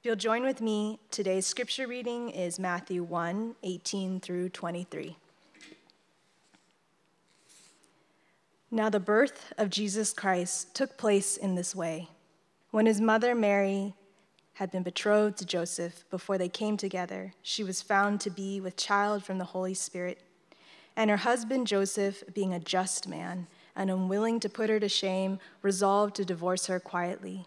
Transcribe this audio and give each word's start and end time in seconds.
If 0.00 0.06
you'll 0.06 0.16
join 0.16 0.44
with 0.44 0.62
me, 0.62 0.98
today's 1.10 1.46
scripture 1.46 1.86
reading 1.86 2.30
is 2.30 2.58
Matthew 2.58 3.02
1 3.02 3.56
18 3.62 4.20
through 4.20 4.48
23. 4.48 5.14
Now, 8.70 8.88
the 8.88 8.98
birth 8.98 9.52
of 9.58 9.68
Jesus 9.68 10.14
Christ 10.14 10.74
took 10.74 10.96
place 10.96 11.36
in 11.36 11.54
this 11.54 11.76
way. 11.76 12.08
When 12.70 12.86
his 12.86 12.98
mother 12.98 13.34
Mary 13.34 13.92
had 14.54 14.70
been 14.70 14.82
betrothed 14.82 15.36
to 15.36 15.44
Joseph 15.44 16.06
before 16.08 16.38
they 16.38 16.48
came 16.48 16.78
together, 16.78 17.34
she 17.42 17.62
was 17.62 17.82
found 17.82 18.22
to 18.22 18.30
be 18.30 18.58
with 18.58 18.76
child 18.76 19.22
from 19.22 19.36
the 19.36 19.44
Holy 19.44 19.74
Spirit. 19.74 20.22
And 20.96 21.10
her 21.10 21.18
husband 21.18 21.66
Joseph, 21.66 22.22
being 22.32 22.54
a 22.54 22.58
just 22.58 23.06
man 23.06 23.48
and 23.76 23.90
unwilling 23.90 24.40
to 24.40 24.48
put 24.48 24.70
her 24.70 24.80
to 24.80 24.88
shame, 24.88 25.38
resolved 25.60 26.16
to 26.16 26.24
divorce 26.24 26.68
her 26.68 26.80
quietly. 26.80 27.46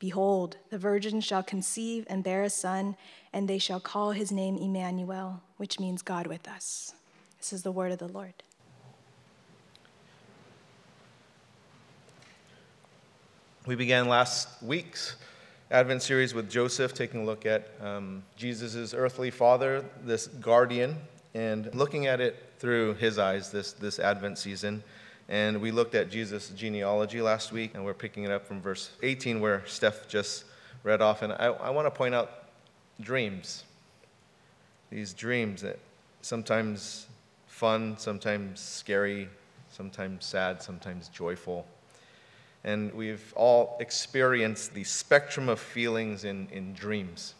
Behold, 0.00 0.56
the 0.70 0.78
virgin 0.78 1.20
shall 1.20 1.42
conceive 1.42 2.06
and 2.08 2.24
bear 2.24 2.42
a 2.42 2.50
son, 2.50 2.96
and 3.34 3.46
they 3.46 3.58
shall 3.58 3.80
call 3.80 4.12
his 4.12 4.32
name 4.32 4.56
Emmanuel, 4.56 5.42
which 5.58 5.78
means 5.78 6.00
God 6.00 6.26
with 6.26 6.48
us. 6.48 6.94
This 7.38 7.52
is 7.52 7.62
the 7.62 7.70
word 7.70 7.92
of 7.92 7.98
the 7.98 8.08
Lord. 8.08 8.32
We 13.66 13.74
began 13.74 14.08
last 14.08 14.48
week's 14.62 15.16
Advent 15.70 16.02
series 16.02 16.32
with 16.32 16.50
Joseph, 16.50 16.94
taking 16.94 17.20
a 17.20 17.24
look 17.24 17.44
at 17.44 17.68
um, 17.82 18.22
Jesus' 18.36 18.94
earthly 18.94 19.30
father, 19.30 19.84
this 20.02 20.28
guardian, 20.28 20.96
and 21.34 21.72
looking 21.74 22.06
at 22.06 22.22
it 22.22 22.36
through 22.58 22.94
his 22.94 23.18
eyes 23.18 23.50
this, 23.52 23.74
this 23.74 23.98
Advent 23.98 24.38
season. 24.38 24.82
And 25.30 25.60
we 25.60 25.70
looked 25.70 25.94
at 25.94 26.10
Jesus' 26.10 26.48
genealogy 26.48 27.22
last 27.22 27.52
week, 27.52 27.70
and 27.74 27.84
we're 27.84 27.94
picking 27.94 28.24
it 28.24 28.32
up 28.32 28.44
from 28.44 28.60
verse 28.60 28.90
18, 29.04 29.40
where 29.40 29.62
Steph 29.64 30.08
just 30.08 30.44
read 30.82 31.00
off. 31.00 31.22
And 31.22 31.32
I, 31.32 31.46
I 31.46 31.70
want 31.70 31.86
to 31.86 31.90
point 31.92 32.16
out 32.16 32.48
dreams. 33.00 33.62
These 34.90 35.14
dreams 35.14 35.62
that 35.62 35.78
sometimes 36.20 37.06
fun, 37.46 37.96
sometimes 37.96 38.58
scary, 38.58 39.28
sometimes 39.70 40.26
sad, 40.26 40.60
sometimes 40.64 41.08
joyful. 41.08 41.64
And 42.64 42.92
we've 42.92 43.32
all 43.36 43.76
experienced 43.78 44.74
the 44.74 44.82
spectrum 44.82 45.48
of 45.48 45.60
feelings 45.60 46.24
in, 46.24 46.48
in 46.50 46.74
dreams. 46.74 47.34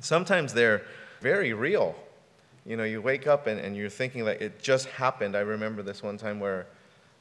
Sometimes 0.00 0.52
they're 0.52 0.82
very 1.22 1.54
real. 1.54 1.96
You 2.66 2.76
know, 2.76 2.84
you 2.84 3.00
wake 3.00 3.26
up 3.26 3.46
and, 3.46 3.58
and 3.58 3.74
you're 3.74 3.88
thinking 3.88 4.26
that 4.26 4.42
it 4.42 4.60
just 4.60 4.86
happened. 4.88 5.34
I 5.34 5.40
remember 5.40 5.82
this 5.82 6.02
one 6.02 6.18
time 6.18 6.40
where 6.40 6.66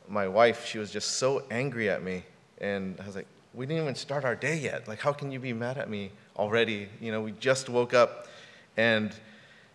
my 0.09 0.27
wife, 0.27 0.65
she 0.65 0.77
was 0.77 0.91
just 0.91 1.17
so 1.17 1.43
angry 1.49 1.89
at 1.89 2.03
me. 2.03 2.23
And 2.59 2.99
I 3.01 3.05
was 3.05 3.15
like, 3.15 3.27
we 3.53 3.65
didn't 3.65 3.83
even 3.83 3.95
start 3.95 4.25
our 4.25 4.35
day 4.35 4.57
yet. 4.57 4.87
Like, 4.87 4.99
how 4.99 5.13
can 5.13 5.31
you 5.31 5.39
be 5.39 5.53
mad 5.53 5.77
at 5.77 5.89
me 5.89 6.11
already? 6.37 6.89
You 6.99 7.11
know, 7.11 7.21
we 7.21 7.31
just 7.33 7.69
woke 7.69 7.93
up. 7.93 8.27
And 8.77 9.13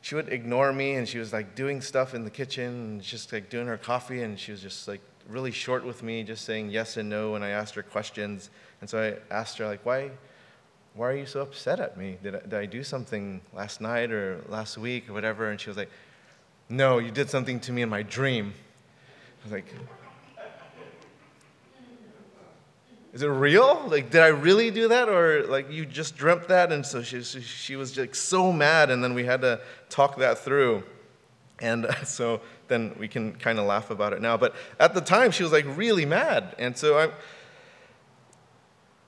she 0.03 0.15
would 0.15 0.29
ignore 0.29 0.73
me 0.73 0.95
and 0.95 1.09
she 1.09 1.19
was 1.19 1.33
like 1.33 1.55
doing 1.55 1.81
stuff 1.81 2.15
in 2.15 2.25
the 2.25 2.31
kitchen 2.31 2.65
and 2.65 3.03
just 3.03 3.33
like 3.33 3.51
doing 3.51 3.67
her 3.67 3.77
coffee. 3.77 4.23
And 4.23 4.39
she 4.39 4.53
was 4.53 4.63
just 4.63 4.89
like 4.89 5.01
really 5.29 5.51
short 5.51 5.85
with 5.85 6.03
me, 6.03 6.23
just 6.23 6.45
saying 6.45 6.71
yes 6.71 6.97
and 6.97 7.09
no. 7.09 7.33
when 7.33 7.43
I 7.43 7.51
asked 7.51 7.75
her 7.75 7.83
questions. 7.83 8.51
And 8.81 8.89
so 8.89 9.01
I 9.03 9.35
asked 9.35 9.59
her, 9.59 9.67
like, 9.67 9.85
why? 9.85 10.11
Why 10.95 11.09
are 11.09 11.17
you 11.17 11.27
so 11.27 11.41
upset 11.41 11.79
at 11.79 11.97
me? 11.97 12.19
Did 12.23 12.35
I, 12.35 12.41
did 12.41 12.55
I 12.55 12.67
do 12.67 12.83
something 12.83 13.41
last 13.55 13.81
night 13.81 14.11
or 14.11 14.43
last 14.49 14.77
week 14.77 15.09
or 15.09 15.13
whatever? 15.13 15.49
And 15.51 15.61
she 15.61 15.71
was 15.71 15.77
like, 15.77 15.91
No, 16.69 16.99
you 16.99 17.13
did 17.13 17.31
something 17.31 17.61
to 17.61 17.73
me 17.73 17.83
in 17.83 17.89
my 17.89 18.03
dream. 18.03 18.53
I 19.41 19.45
was 19.45 19.53
like, 19.53 19.73
is 23.13 23.23
it 23.23 23.27
real? 23.27 23.85
Like, 23.89 24.11
did 24.11 24.23
I 24.23 24.29
really 24.29 24.71
do 24.71 24.89
that? 24.89 25.09
Or 25.09 25.45
like 25.47 25.71
you 25.71 25.85
just 25.85 26.17
dreamt 26.17 26.49
that? 26.49 26.71
And 26.71 26.87
so 26.87 27.03
she, 27.03 27.23
she 27.23 27.77
was 27.77 27.97
like 27.99 28.15
so 28.15 28.53
mad. 28.53 28.91
And 28.91 29.03
then 29.03 29.15
we 29.15 29.25
had 29.25 29.41
to 29.41 29.61
talk 29.89 30.17
that 30.19 30.39
through. 30.39 30.85
And 31.59 31.89
so 32.05 32.41
then 32.69 32.95
we 32.99 33.09
can 33.09 33.33
kind 33.33 33.59
of 33.59 33.67
laugh 33.67 33.91
about 33.91 34.13
it 34.13 34.23
now. 34.23 34.37
But 34.37 34.55
at 34.79 34.95
the 34.95 35.01
time, 35.01 35.33
she 35.33 35.43
was 35.43 35.53
like 35.53 35.67
really 35.77 36.07
mad. 36.07 36.55
And 36.59 36.77
so 36.77 36.99
I'm. 36.99 37.13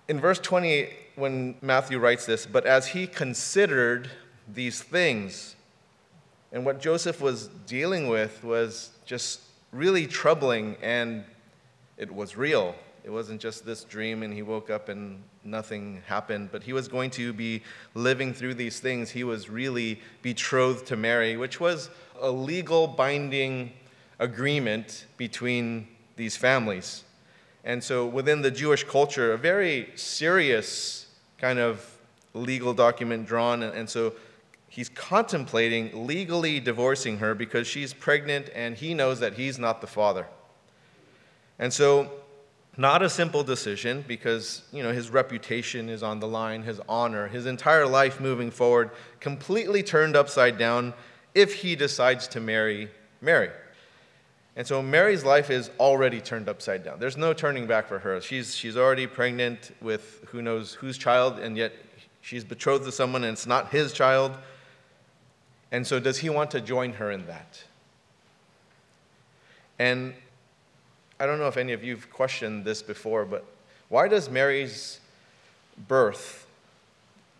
in 0.08 0.20
verse 0.20 0.40
20, 0.40 0.88
when 1.14 1.54
Matthew 1.60 1.98
writes 1.98 2.26
this, 2.26 2.46
but 2.46 2.66
as 2.66 2.88
he 2.88 3.06
considered 3.06 4.10
these 4.52 4.82
things, 4.82 5.54
and 6.50 6.66
what 6.66 6.80
Joseph 6.80 7.20
was 7.20 7.48
dealing 7.66 8.08
with 8.08 8.42
was 8.42 8.90
just 9.06 9.40
really 9.70 10.06
troubling 10.06 10.76
and 10.82 11.24
it 11.96 12.12
was 12.12 12.36
real. 12.36 12.74
It 13.04 13.10
wasn't 13.10 13.40
just 13.40 13.66
this 13.66 13.82
dream 13.82 14.22
and 14.22 14.32
he 14.32 14.42
woke 14.42 14.70
up 14.70 14.88
and 14.88 15.22
nothing 15.42 16.02
happened, 16.06 16.50
but 16.52 16.62
he 16.62 16.72
was 16.72 16.86
going 16.86 17.10
to 17.10 17.32
be 17.32 17.62
living 17.94 18.32
through 18.32 18.54
these 18.54 18.78
things. 18.78 19.10
He 19.10 19.24
was 19.24 19.50
really 19.50 20.00
betrothed 20.22 20.86
to 20.86 20.96
Mary, 20.96 21.36
which 21.36 21.58
was 21.58 21.90
a 22.20 22.30
legal 22.30 22.86
binding 22.86 23.72
agreement 24.20 25.06
between 25.16 25.88
these 26.16 26.36
families. 26.36 27.02
And 27.64 27.82
so, 27.82 28.06
within 28.06 28.42
the 28.42 28.50
Jewish 28.50 28.84
culture, 28.84 29.32
a 29.32 29.38
very 29.38 29.90
serious 29.96 31.06
kind 31.38 31.58
of 31.58 31.84
legal 32.34 32.72
document 32.72 33.26
drawn. 33.26 33.62
And 33.62 33.88
so, 33.88 34.14
he's 34.68 34.88
contemplating 34.88 36.06
legally 36.06 36.60
divorcing 36.60 37.18
her 37.18 37.34
because 37.34 37.66
she's 37.66 37.92
pregnant 37.92 38.48
and 38.54 38.76
he 38.76 38.94
knows 38.94 39.20
that 39.20 39.34
he's 39.34 39.58
not 39.58 39.80
the 39.80 39.86
father. 39.86 40.26
And 41.58 41.72
so, 41.72 42.10
not 42.76 43.02
a 43.02 43.10
simple 43.10 43.44
decision 43.44 44.04
because, 44.08 44.62
you 44.72 44.82
know, 44.82 44.92
his 44.92 45.10
reputation 45.10 45.88
is 45.88 46.02
on 46.02 46.20
the 46.20 46.28
line, 46.28 46.62
his 46.62 46.80
honor, 46.88 47.28
his 47.28 47.46
entire 47.46 47.86
life 47.86 48.18
moving 48.18 48.50
forward, 48.50 48.90
completely 49.20 49.82
turned 49.82 50.16
upside 50.16 50.56
down 50.56 50.94
if 51.34 51.54
he 51.54 51.76
decides 51.76 52.26
to 52.28 52.40
marry 52.40 52.88
Mary. 53.20 53.50
And 54.56 54.66
so 54.66 54.82
Mary's 54.82 55.24
life 55.24 55.50
is 55.50 55.70
already 55.78 56.20
turned 56.20 56.48
upside 56.48 56.84
down. 56.84 56.98
There's 56.98 57.16
no 57.16 57.32
turning 57.32 57.66
back 57.66 57.88
for 57.88 57.98
her. 57.98 58.20
She's, 58.20 58.54
she's 58.54 58.76
already 58.76 59.06
pregnant 59.06 59.74
with 59.80 60.24
who 60.28 60.42
knows 60.42 60.74
whose 60.74 60.98
child, 60.98 61.38
and 61.38 61.56
yet 61.56 61.72
she's 62.20 62.44
betrothed 62.44 62.84
to 62.84 62.92
someone 62.92 63.24
and 63.24 63.32
it's 63.32 63.46
not 63.46 63.70
his 63.70 63.92
child. 63.92 64.36
And 65.70 65.86
so, 65.86 65.98
does 65.98 66.18
he 66.18 66.28
want 66.28 66.50
to 66.50 66.60
join 66.60 66.92
her 66.94 67.10
in 67.10 67.26
that? 67.26 67.64
And 69.78 70.14
I 71.22 71.26
don't 71.26 71.38
know 71.38 71.46
if 71.46 71.56
any 71.56 71.72
of 71.72 71.84
you 71.84 71.94
have 71.94 72.10
questioned 72.10 72.64
this 72.64 72.82
before, 72.82 73.24
but 73.24 73.44
why 73.88 74.08
does 74.08 74.28
Mary's 74.28 74.98
birth 75.86 76.48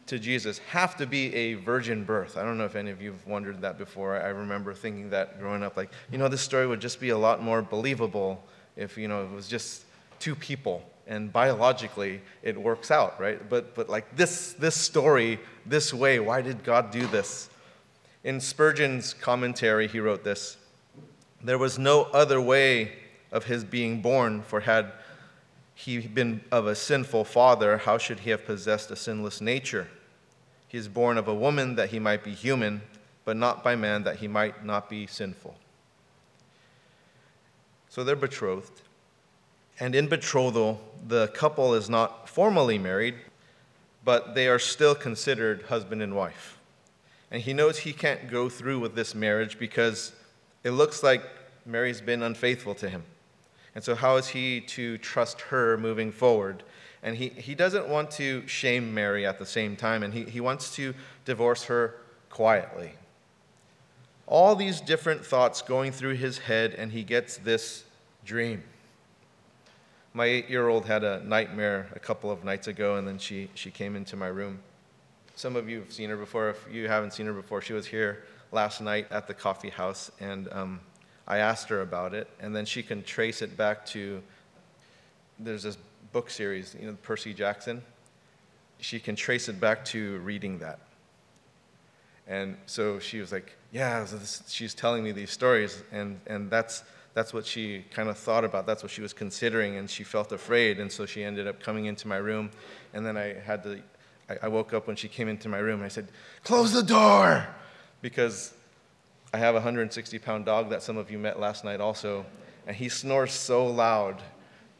to 0.07 0.21
Jesus 0.21 0.59
have 0.71 0.97
to 0.99 1.07
be 1.07 1.35
a 1.35 1.55
virgin 1.55 2.05
birth? 2.05 2.37
I 2.37 2.45
don't 2.45 2.59
know 2.59 2.65
if 2.65 2.77
any 2.77 2.93
of 2.93 3.03
you 3.03 3.11
have 3.11 3.27
wondered 3.27 3.61
that 3.63 3.79
before. 3.79 4.23
I 4.23 4.29
remember 4.29 4.73
thinking 4.73 5.11
that 5.11 5.41
growing 5.41 5.65
up, 5.65 5.77
like, 5.77 5.91
you 6.13 6.19
know, 6.19 6.29
this 6.29 6.43
story 6.43 6.65
would 6.65 6.81
just 6.81 7.01
be 7.01 7.09
a 7.09 7.19
lot 7.19 7.43
more 7.43 7.61
believable 7.61 8.45
if, 8.77 8.97
you 8.97 9.09
know, 9.09 9.25
it 9.25 9.33
was 9.33 9.49
just 9.49 9.83
two 10.21 10.37
people 10.37 10.89
and 11.09 11.33
biologically 11.33 12.21
it 12.45 12.57
works 12.57 12.93
out, 12.93 13.21
right? 13.21 13.51
But, 13.51 13.75
but 13.75 13.89
like 13.89 14.15
this, 14.15 14.53
this 14.53 14.77
story, 14.77 15.41
this 15.67 15.93
way, 15.93 16.21
why 16.21 16.41
did 16.41 16.63
God 16.63 16.93
do 16.93 17.05
this? 17.09 17.51
In 18.23 18.39
Spurgeon's 18.39 19.13
commentary, 19.13 19.89
he 19.89 19.99
wrote 19.99 20.23
this 20.23 20.57
There 21.43 21.59
was 21.59 21.81
no 21.81 22.05
other 22.05 22.41
way 22.41 23.02
of 23.33 23.47
his 23.47 23.65
being 23.65 24.01
born, 24.01 24.43
for 24.43 24.61
had 24.61 24.93
he 25.75 25.99
been 25.99 26.43
of 26.53 26.67
a 26.67 26.75
sinful 26.75 27.25
father, 27.25 27.79
how 27.79 27.99
should 27.99 28.21
he 28.21 28.31
have 28.31 28.45
possessed 28.45 28.91
a 28.91 28.97
sinless 28.97 29.41
nature? 29.41 29.89
He 30.69 30.79
is 30.79 30.87
born 30.87 31.19
of 31.19 31.27
a 31.27 31.35
woman 31.35 31.75
that 31.77 31.91
he 31.91 31.99
might 31.99 32.23
be 32.23 32.33
human, 32.33 32.83
but 33.25 33.37
not 33.37 33.65
by 33.65 33.75
man 33.75 34.05
that 34.05 34.17
he 34.17 34.29
might 34.29 34.65
not 34.65 34.89
be 34.89 35.07
sinful. 35.07 35.57
So 37.89 38.05
they're 38.05 38.17
betrothed. 38.17 38.83
And 39.81 39.95
in 39.95 40.09
betrothal, 40.09 40.81
the 41.07 41.29
couple 41.29 41.75
is 41.75 41.91
not 41.91 42.29
formally 42.29 42.79
married, 42.79 43.17
but 44.05 44.35
they 44.35 44.49
are 44.49 44.59
still 44.59 44.95
considered 44.95 45.63
husband 45.65 46.03
and 46.03 46.15
wife. 46.15 46.59
And 47.31 47.43
he 47.43 47.53
knows 47.53 47.79
he 47.79 47.93
can't 47.93 48.31
go 48.31 48.49
through 48.49 48.81
with 48.81 48.95
this 48.95 49.15
marriage 49.15 49.59
because 49.59 50.13
it 50.65 50.71
looks 50.71 51.03
like 51.03 51.23
Mary's 51.65 52.01
been 52.01 52.23
unfaithful 52.23 52.75
to 52.77 52.89
him. 52.89 53.05
And 53.75 53.83
so, 53.83 53.95
how 53.95 54.17
is 54.17 54.29
he 54.29 54.61
to 54.61 54.99
trust 54.99 55.41
her 55.43 55.77
moving 55.79 56.13
forward? 56.13 56.63
And 57.03 57.17
he, 57.17 57.31
he 57.31 57.55
doesn't 57.55 57.89
want 57.89 58.11
to 58.13 58.47
shame 58.47 58.95
Mary 58.95 59.27
at 59.27 59.39
the 59.39 59.47
same 59.47 59.77
time, 59.77 60.03
and 60.03 60.15
he, 60.15 60.25
he 60.25 60.41
wants 60.41 60.75
to 60.77 60.95
divorce 61.25 61.65
her 61.65 61.97
quietly. 62.31 62.93
all 64.27 64.55
these 64.57 64.81
different 64.81 65.25
thoughts 65.25 65.61
going 65.63 65.93
through 65.93 66.15
his 66.15 66.39
head, 66.39 66.75
and 66.75 66.93
he 66.93 67.03
gets 67.03 67.37
this 67.39 67.85
dream. 68.25 68.63
My 70.15 70.27
eight 70.27 70.49
year 70.49 70.69
old 70.69 70.87
had 70.87 71.05
a 71.05 71.23
nightmare 71.25 71.89
a 71.95 71.99
couple 71.99 72.31
of 72.31 72.45
nights 72.45 72.67
ago, 72.69 72.97
and 72.97 73.07
then 73.07 73.19
she, 73.19 73.49
she 73.55 73.71
came 73.71 73.97
into 73.97 74.17
my 74.17 74.29
room. 74.29 74.61
Some 75.35 75.57
of 75.57 75.69
you 75.69 75.81
have 75.81 75.93
seen 75.93 76.11
her 76.11 76.17
before. 76.17 76.51
If 76.51 76.67
you 76.71 76.89
haven't 76.89 77.13
seen 77.13 77.27
her 77.27 77.33
before, 77.33 77.61
she 77.63 77.73
was 77.73 77.87
here 77.87 78.25
last 78.53 78.81
night 78.81 79.07
at 79.11 79.27
the 79.27 79.35
coffee 79.35 79.71
house, 79.71 80.11
and 80.21 80.49
um, 80.53 80.81
I 81.33 81.39
asked 81.39 81.71
her 81.71 81.81
about 81.81 82.13
it, 82.13 82.29
and 82.41 82.55
then 82.55 82.67
she 82.67 82.83
can 82.83 83.03
trace 83.03 83.41
it 83.41 83.57
back 83.57 83.87
to 83.87 84.23
there's 85.39 85.63
this 85.63 85.79
book 86.13 86.29
series, 86.29 86.77
you 86.79 86.87
know, 86.87 86.97
Percy 87.03 87.33
Jackson. 87.33 87.81
She 88.81 89.01
can 89.01 89.17
trace 89.17 89.49
it 89.49 89.59
back 89.59 89.83
to 89.87 90.19
reading 90.19 90.59
that. 90.59 90.79
And 92.27 92.59
so 92.67 92.99
she 92.99 93.19
was 93.19 93.33
like, 93.33 93.57
Yeah, 93.73 94.05
so 94.05 94.19
this, 94.19 94.43
she's 94.47 94.75
telling 94.75 95.03
me 95.03 95.13
these 95.13 95.31
stories, 95.31 95.83
and, 95.91 96.21
and 96.27 96.51
that's 96.51 96.85
that's 97.15 97.33
what 97.33 97.47
she 97.47 97.87
kind 97.91 98.11
of 98.11 98.19
thought 98.19 98.45
about. 98.45 98.67
That's 98.67 98.83
what 98.83 98.93
she 98.93 99.01
was 99.01 99.15
considering, 99.15 99.77
and 99.77 99.89
she 99.89 100.05
felt 100.05 100.33
afraid. 100.33 100.81
And 100.81 100.93
so 100.93 101.07
she 101.07 101.25
ended 101.25 101.47
up 101.47 101.61
coming 101.61 101.87
into 101.87 102.09
my 102.09 102.17
room. 102.17 102.51
And 102.93 103.05
then 103.07 103.17
I 103.17 103.35
had 103.35 103.63
to, 103.65 103.83
I, 104.29 104.37
I 104.45 104.49
woke 104.49 104.73
up 104.75 104.87
when 104.87 104.97
she 104.97 105.09
came 105.09 105.29
into 105.29 105.49
my 105.49 105.59
room, 105.59 105.77
and 105.77 105.85
I 105.85 105.89
said, 105.89 106.09
Close 106.45 106.73
the 106.73 106.83
door! 106.83 107.47
Because 108.03 108.55
I 109.33 109.39
have 109.39 109.55
a 109.55 109.59
160 109.59 110.19
pound 110.19 110.45
dog 110.45 110.71
that 110.71 110.83
some 110.83 110.97
of 110.97 111.11
you 111.11 111.19
met 111.19 111.41
last 111.41 111.65
night 111.65 111.81
also, 111.81 112.27
and 112.67 112.77
he 112.77 112.89
snores 112.89 113.33
so 113.33 113.67
loud 113.67 114.23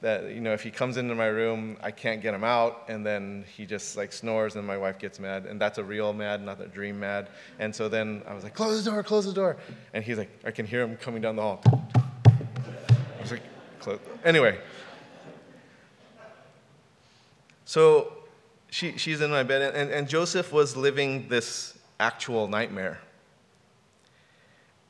that 0.01 0.31
you 0.31 0.41
know 0.41 0.53
if 0.53 0.63
he 0.63 0.71
comes 0.71 0.97
into 0.97 1.15
my 1.15 1.27
room 1.27 1.77
i 1.81 1.89
can't 1.93 2.21
get 2.21 2.35
him 2.35 2.43
out 2.43 2.83
and 2.89 3.07
then 3.07 3.45
he 3.57 3.65
just 3.65 3.97
like 3.97 4.13
snores 4.13 4.57
and 4.57 4.67
my 4.67 4.77
wife 4.77 4.99
gets 4.99 5.21
mad 5.21 5.47
and 5.47 5.61
that's 5.61 5.79
a 5.79 5.85
real 5.85 6.13
mad 6.13 6.45
not 6.45 6.61
a 6.61 6.67
dream 6.67 6.99
mad 6.99 7.29
and 7.61 7.73
so 7.73 7.89
then 7.89 8.21
i 8.27 8.35
was 8.35 8.43
like 8.43 8.53
close 8.53 8.83
the 8.83 8.91
door 8.91 9.05
close 9.05 9.25
the 9.25 9.33
door 9.33 9.57
and 9.95 10.03
he's 10.03 10.19
like 10.19 10.29
i 10.45 10.51
can 10.51 10.67
hear 10.67 10.83
him 10.83 10.97
coming 10.97 11.23
down 11.23 11.37
the 11.37 11.43
hall 11.43 11.63
I 13.23 13.23
was 13.23 13.31
like, 13.31 13.43
close. 13.79 14.01
Anyway, 14.25 14.59
so 17.65 18.13
she, 18.69 18.99
she's 18.99 19.21
in 19.21 19.31
my 19.31 19.45
bed, 19.45 19.77
and, 19.77 19.93
and 19.93 20.09
Joseph 20.09 20.53
was 20.53 20.77
living 20.77 21.29
this 21.29 21.79
actual 22.01 22.49
nightmare. 22.49 22.99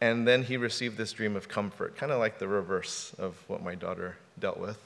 And 0.02 0.26
then 0.26 0.42
he 0.42 0.56
received 0.56 0.96
this 0.96 1.12
dream 1.12 1.36
of 1.36 1.48
comfort, 1.48 1.96
kind 1.96 2.10
of 2.10 2.18
like 2.18 2.40
the 2.40 2.48
reverse 2.48 3.14
of 3.20 3.36
what 3.46 3.62
my 3.62 3.76
daughter 3.76 4.16
dealt 4.36 4.58
with. 4.58 4.76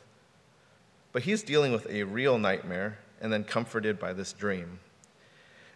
But 1.12 1.22
he's 1.22 1.42
dealing 1.42 1.72
with 1.72 1.88
a 1.88 2.02
real 2.02 2.36
nightmare 2.36 2.98
and 3.22 3.32
then 3.32 3.42
comforted 3.42 3.98
by 3.98 4.12
this 4.12 4.34
dream. 4.34 4.78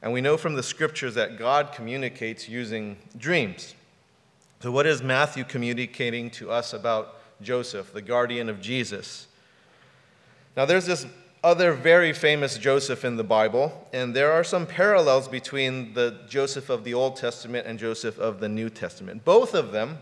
And 0.03 0.13
we 0.13 0.21
know 0.21 0.37
from 0.37 0.57
the 0.57 0.63
scriptures 0.63 1.15
that 1.15 1.39
God 1.39 1.73
communicates 1.73 2.51
using 2.51 2.99
dreams. 3.17 3.75
So, 4.61 4.71
what 4.71 4.85
is 4.85 5.03
Matthew 5.03 5.45
communicating 5.45 6.29
to 6.33 6.51
us 6.51 6.75
about 6.75 7.17
Joseph, 7.41 7.95
the 7.95 8.03
guardian 8.03 8.51
of 8.51 8.61
Jesus. 8.61 9.27
Now, 10.55 10.67
there's 10.67 10.85
this 10.85 11.07
other 11.43 11.73
very 11.73 12.13
famous 12.13 12.59
Joseph 12.59 13.05
in 13.05 13.17
the 13.17 13.25
Bible, 13.25 13.89
and 13.93 14.15
there 14.15 14.31
are 14.33 14.45
some 14.45 14.67
parallels 14.67 15.27
between 15.27 15.95
the 15.95 16.21
Joseph 16.29 16.69
of 16.69 16.85
the 16.85 16.93
Old 16.93 17.17
Testament 17.17 17.67
and 17.67 17.79
Joseph 17.79 18.19
of 18.19 18.41
the 18.41 18.49
New 18.49 18.69
Testament. 18.69 19.25
Both 19.25 19.55
of 19.55 19.73
them 19.73 19.99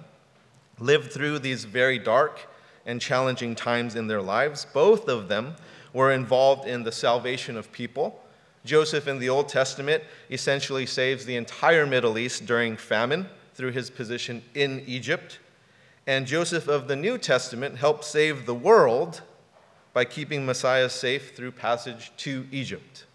lived 0.80 1.12
through 1.12 1.38
these 1.38 1.64
very 1.64 1.98
dark 1.98 2.40
and 2.86 3.00
challenging 3.00 3.54
times 3.54 3.94
in 3.94 4.08
their 4.08 4.22
lives. 4.22 4.66
Both 4.72 5.08
of 5.08 5.28
them 5.28 5.54
were 5.92 6.10
involved 6.10 6.66
in 6.66 6.82
the 6.82 6.92
salvation 6.92 7.56
of 7.56 7.70
people. 7.70 8.20
Joseph 8.64 9.06
in 9.06 9.20
the 9.20 9.28
Old 9.28 9.48
Testament 9.48 10.02
essentially 10.30 10.86
saves 10.86 11.24
the 11.24 11.36
entire 11.36 11.86
Middle 11.86 12.18
East 12.18 12.46
during 12.46 12.76
famine 12.76 13.28
through 13.54 13.72
his 13.72 13.90
position 13.90 14.42
in 14.54 14.82
Egypt. 14.86 15.38
And 16.06 16.26
Joseph 16.26 16.66
of 16.66 16.88
the 16.88 16.96
New 16.96 17.16
Testament 17.18 17.76
helped 17.76 18.04
save 18.04 18.46
the 18.46 18.54
world 18.54 19.22
by 19.92 20.04
keeping 20.04 20.46
Messiah 20.46 20.88
safe 20.88 21.34
through 21.34 21.52
passage 21.52 22.12
to 22.18 22.46
Egypt. 22.50 23.06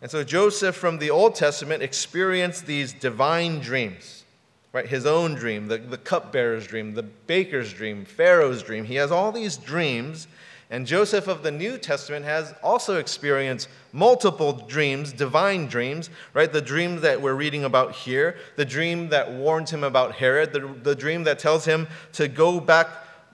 And 0.00 0.10
so 0.10 0.24
Joseph 0.24 0.74
from 0.74 0.98
the 0.98 1.10
Old 1.10 1.34
Testament 1.34 1.82
experienced 1.82 2.66
these 2.66 2.92
divine 2.92 3.60
dreams, 3.60 4.24
right? 4.72 4.86
His 4.86 5.06
own 5.06 5.34
dream, 5.34 5.68
the, 5.68 5.78
the 5.78 5.98
cupbearer's 5.98 6.66
dream, 6.66 6.94
the 6.94 7.04
baker's 7.04 7.72
dream, 7.72 8.04
Pharaoh's 8.04 8.62
dream. 8.62 8.84
He 8.84 8.96
has 8.96 9.12
all 9.12 9.30
these 9.30 9.56
dreams 9.56 10.26
and 10.72 10.86
Joseph 10.86 11.28
of 11.28 11.42
the 11.42 11.50
New 11.50 11.76
Testament 11.76 12.24
has 12.24 12.54
also 12.62 12.98
experienced 12.98 13.68
multiple 13.92 14.54
dreams, 14.54 15.12
divine 15.12 15.66
dreams, 15.66 16.08
right? 16.32 16.50
The 16.50 16.62
dream 16.62 17.02
that 17.02 17.20
we're 17.20 17.34
reading 17.34 17.64
about 17.64 17.92
here, 17.92 18.38
the 18.56 18.64
dream 18.64 19.10
that 19.10 19.30
warns 19.30 19.70
him 19.70 19.84
about 19.84 20.14
Herod, 20.14 20.54
the, 20.54 20.60
the 20.82 20.94
dream 20.94 21.24
that 21.24 21.38
tells 21.38 21.66
him 21.66 21.88
to 22.14 22.26
go 22.26 22.58
back 22.58 22.88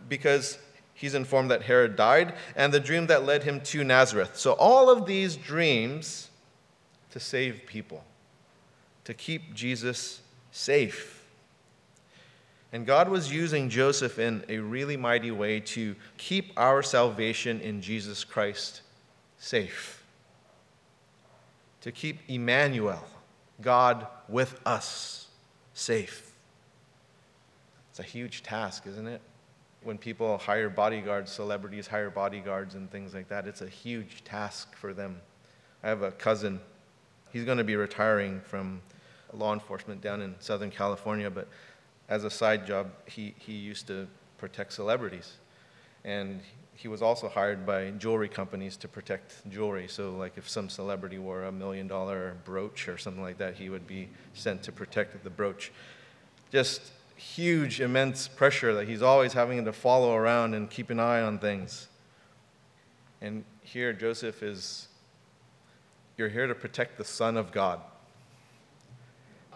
because 0.08 0.58
he's 0.98 1.14
informed 1.14 1.50
that 1.52 1.62
Herod 1.62 1.94
died, 1.94 2.34
and 2.56 2.74
the 2.74 2.80
dream 2.80 3.06
that 3.06 3.24
led 3.24 3.44
him 3.44 3.60
to 3.60 3.84
Nazareth. 3.84 4.36
So, 4.36 4.52
all 4.54 4.90
of 4.90 5.06
these 5.06 5.36
dreams 5.36 6.28
to 7.10 7.20
save 7.20 7.66
people, 7.66 8.04
to 9.04 9.14
keep 9.14 9.54
Jesus 9.54 10.20
safe. 10.50 11.24
And 12.72 12.84
God 12.84 13.08
was 13.08 13.32
using 13.32 13.70
Joseph 13.70 14.18
in 14.18 14.44
a 14.48 14.58
really 14.58 14.96
mighty 14.96 15.30
way 15.30 15.60
to 15.60 15.94
keep 16.18 16.52
our 16.56 16.82
salvation 16.82 17.60
in 17.60 17.80
Jesus 17.80 18.24
Christ 18.24 18.82
safe. 19.38 20.04
To 21.82 21.92
keep 21.92 22.18
Emmanuel, 22.28 23.02
God 23.62 24.06
with 24.28 24.60
us, 24.66 25.28
safe. 25.74 26.34
It's 27.90 28.00
a 28.00 28.02
huge 28.02 28.42
task, 28.42 28.86
isn't 28.86 29.06
it? 29.06 29.22
When 29.82 29.98
people 29.98 30.38
hire 30.38 30.68
bodyguards, 30.68 31.30
celebrities 31.30 31.86
hire 31.86 32.10
bodyguards 32.10 32.74
and 32.74 32.90
things 32.90 33.14
like 33.14 33.28
that, 33.28 33.46
it's 33.46 33.62
a 33.62 33.68
huge 33.68 34.24
task 34.24 34.76
for 34.76 34.92
them. 34.92 35.20
I 35.82 35.88
have 35.88 36.02
a 36.02 36.10
cousin, 36.10 36.60
he's 37.32 37.44
going 37.44 37.58
to 37.58 37.64
be 37.64 37.76
retiring 37.76 38.40
from 38.40 38.82
law 39.32 39.52
enforcement 39.52 40.00
down 40.00 40.20
in 40.22 40.34
Southern 40.40 40.70
California, 40.70 41.30
but 41.30 41.48
as 42.08 42.24
a 42.24 42.30
side 42.30 42.66
job, 42.66 42.90
he, 43.06 43.34
he 43.38 43.52
used 43.52 43.86
to 43.86 44.08
protect 44.38 44.72
celebrities. 44.72 45.34
And 46.04 46.40
he 46.74 46.86
was 46.86 47.02
also 47.02 47.28
hired 47.28 47.66
by 47.66 47.90
jewelry 47.90 48.28
companies 48.28 48.76
to 48.76 48.88
protect 48.88 49.48
jewelry. 49.50 49.88
So, 49.88 50.12
like 50.12 50.38
if 50.38 50.48
some 50.48 50.68
celebrity 50.68 51.18
wore 51.18 51.44
a 51.44 51.52
million 51.52 51.88
dollar 51.88 52.36
brooch 52.44 52.88
or 52.88 52.96
something 52.96 53.22
like 53.22 53.38
that, 53.38 53.56
he 53.56 53.68
would 53.68 53.86
be 53.86 54.08
sent 54.32 54.62
to 54.62 54.72
protect 54.72 55.22
the 55.24 55.30
brooch. 55.30 55.72
Just 56.52 56.92
huge, 57.18 57.80
immense 57.80 58.28
pressure 58.28 58.74
that 58.74 58.88
he's 58.88 59.02
always 59.02 59.34
having 59.34 59.64
to 59.64 59.72
follow 59.72 60.14
around 60.14 60.54
and 60.54 60.70
keep 60.70 60.88
an 60.90 60.98
eye 60.98 61.20
on 61.20 61.38
things. 61.38 61.88
And 63.20 63.44
here, 63.62 63.92
Joseph 63.92 64.42
is, 64.42 64.88
you're 66.16 66.28
here 66.28 66.46
to 66.46 66.54
protect 66.54 66.96
the 66.96 67.04
Son 67.04 67.36
of 67.36 67.52
God 67.52 67.80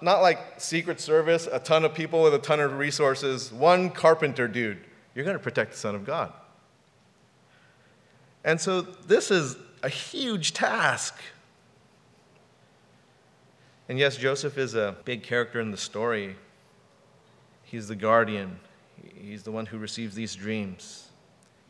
not 0.02 0.20
like 0.20 0.60
Secret 0.60 1.00
Service, 1.00 1.48
a 1.50 1.60
ton 1.60 1.84
of 1.84 1.94
people 1.94 2.22
with 2.22 2.34
a 2.34 2.38
ton 2.38 2.60
of 2.60 2.76
resources, 2.76 3.52
one 3.52 3.88
carpenter 3.88 4.48
dude. 4.48 4.78
You're 5.14 5.24
going 5.24 5.36
to 5.36 5.42
protect 5.42 5.72
the 5.72 5.78
Son 5.78 5.94
of 5.94 6.04
God. 6.04 6.32
And 8.44 8.60
so 8.60 8.82
this 8.82 9.30
is 9.30 9.56
a 9.82 9.88
huge 9.88 10.52
task. 10.52 11.14
And 13.88 13.98
yes, 13.98 14.16
Joseph 14.16 14.58
is 14.58 14.74
a 14.74 14.96
big 15.04 15.22
character 15.22 15.60
in 15.60 15.70
the 15.70 15.76
story. 15.76 16.36
He's 17.72 17.88
the 17.88 17.96
guardian, 17.96 18.60
he's 19.14 19.44
the 19.44 19.50
one 19.50 19.64
who 19.64 19.78
receives 19.78 20.14
these 20.14 20.34
dreams. 20.34 21.08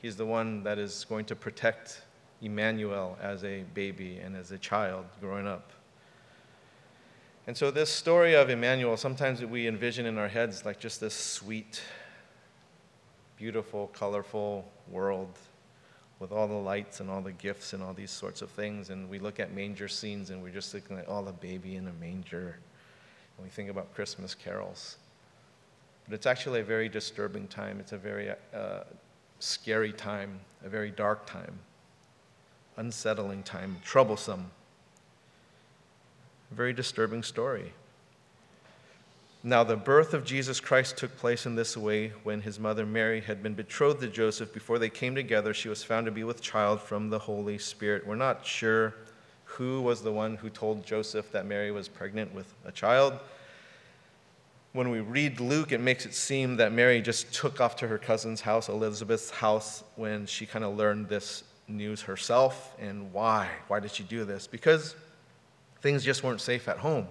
He's 0.01 0.17
the 0.17 0.27
one 0.27 0.65
that 0.65 0.77
is 0.77 1.07
going 1.09 1.27
to 1.27 1.37
protect 1.37 2.03
Emmanuel 2.41 3.17
as 3.23 3.45
a 3.45 3.63
baby 3.73 4.19
and 4.19 4.35
as 4.35 4.51
a 4.51 4.59
child 4.59 5.05
growing 5.21 5.47
up. 5.47 5.71
And 7.47 7.57
so, 7.57 7.71
this 7.71 7.89
story 7.89 8.35
of 8.35 8.51
Emmanuel, 8.51 8.97
sometimes 8.97 9.45
we 9.45 9.69
envision 9.69 10.05
in 10.05 10.19
our 10.19 10.27
heads 10.27 10.65
like 10.65 10.81
just 10.81 11.01
this 11.01 11.15
sweet, 11.15 11.81
beautiful, 13.37 13.87
colorful 13.93 14.69
world 14.91 15.39
with 16.19 16.33
all 16.33 16.49
the 16.49 16.55
lights 16.55 16.99
and 16.99 17.09
all 17.09 17.21
the 17.21 17.31
gifts 17.31 17.75
and 17.75 17.81
all 17.83 17.95
these 17.95 18.11
sorts 18.11 18.43
of 18.43 18.51
things. 18.51 18.91
And 18.91 19.09
we 19.09 19.21
look 19.21 19.39
at 19.39 19.55
manger 19.55 19.87
scenes 19.87 20.31
and 20.31 20.43
we're 20.43 20.51
just 20.51 20.75
looking 20.75 20.99
at, 20.99 21.07
all 21.07 21.23
oh, 21.23 21.27
the 21.27 21.33
baby 21.33 21.77
in 21.77 21.87
a 21.87 21.93
manger. 21.93 22.59
And 23.37 23.45
we 23.45 23.51
think 23.51 23.71
about 23.71 23.95
Christmas 23.95 24.35
carols. 24.35 24.97
But 26.07 26.15
it's 26.15 26.27
actually 26.27 26.61
a 26.61 26.65
very 26.65 26.89
disturbing 26.89 27.49
time. 27.49 27.79
It's 27.81 27.93
a 27.93 27.99
very 27.99 28.31
uh, 28.31 28.81
scary 29.39 29.93
time, 29.93 30.41
a 30.65 30.69
very 30.69 30.91
dark 30.91 31.27
time, 31.27 31.59
unsettling 32.77 33.43
time, 33.43 33.77
troublesome 33.85 34.51
very 36.53 36.73
disturbing 36.73 37.23
story. 37.23 37.73
Now, 39.43 39.65
the 39.65 39.77
birth 39.77 40.15
of 40.15 40.25
Jesus 40.25 40.61
Christ 40.61 40.97
took 40.97 41.17
place 41.17 41.47
in 41.47 41.57
this 41.57 41.77
way 41.77 42.13
when 42.23 42.43
his 42.43 42.61
mother 42.61 42.87
Mary 42.87 43.21
had 43.21 43.43
been 43.43 43.55
betrothed 43.55 44.01
to 44.03 44.09
Joseph. 44.09 44.53
Before 44.53 44.79
they 44.79 44.89
came 44.89 45.17
together, 45.17 45.53
she 45.53 45.69
was 45.69 45.83
found 45.83 46.07
to 46.07 46.13
be 46.13 46.23
with 46.23 46.41
child 46.41 46.81
from 46.81 47.11
the 47.11 47.19
Holy 47.19 47.59
Spirit. 47.59 48.07
We're 48.07 48.15
not 48.15 48.47
sure 48.47 48.95
who 49.45 49.83
was 49.83 50.03
the 50.03 50.13
one 50.13 50.37
who 50.37 50.49
told 50.49 50.87
Joseph 50.87 51.33
that 51.33 51.45
Mary 51.45 51.73
was 51.73 51.89
pregnant 51.89 52.33
with 52.33 52.55
a 52.65 52.71
child. 52.71 53.15
When 54.73 54.89
we 54.91 55.01
read 55.01 55.39
Luke, 55.39 55.73
it 55.73 55.81
makes 55.81 56.07
it 56.07 56.15
seem 56.15 56.57
that 56.57 56.73
Mary 56.73 57.03
just 57.03 57.33
took 57.33 57.61
off 57.61 57.77
to 57.77 57.89
her 57.89 57.99
cousin's 57.99 58.41
house, 58.41 58.69
Elizabeth's 58.69 59.31
house, 59.31 59.85
when 59.97 60.25
she 60.27 60.47
kind 60.47 60.65
of 60.65 60.77
learned 60.77 61.09
this 61.09 61.45
news 61.69 62.03
herself. 62.03 62.75
And 62.81 63.13
why? 63.13 63.51
Why 63.69 63.81
did 63.81 63.91
she 63.91 64.03
do 64.03 64.25
this? 64.25 64.47
Because 64.47 64.97
things 65.83 66.03
just 66.03 66.23
weren't 66.23 66.41
safe 66.41 66.69
at 66.69 66.79
home. 66.79 67.07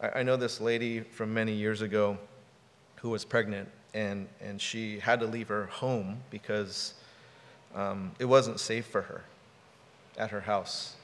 I, 0.00 0.20
I 0.20 0.22
know 0.22 0.36
this 0.36 0.60
lady 0.60 1.00
from 1.00 1.32
many 1.32 1.52
years 1.52 1.80
ago 1.80 2.18
who 2.96 3.08
was 3.08 3.24
pregnant, 3.24 3.68
and, 3.94 4.28
and 4.42 4.60
she 4.60 4.98
had 4.98 5.20
to 5.20 5.26
leave 5.26 5.48
her 5.48 5.66
home 5.66 6.18
because 6.28 6.94
um, 7.74 8.12
it 8.18 8.26
wasn't 8.26 8.60
safe 8.60 8.84
for 8.84 9.02
her 9.02 9.24
at 10.18 10.30
her 10.30 10.40
house. 10.40 10.96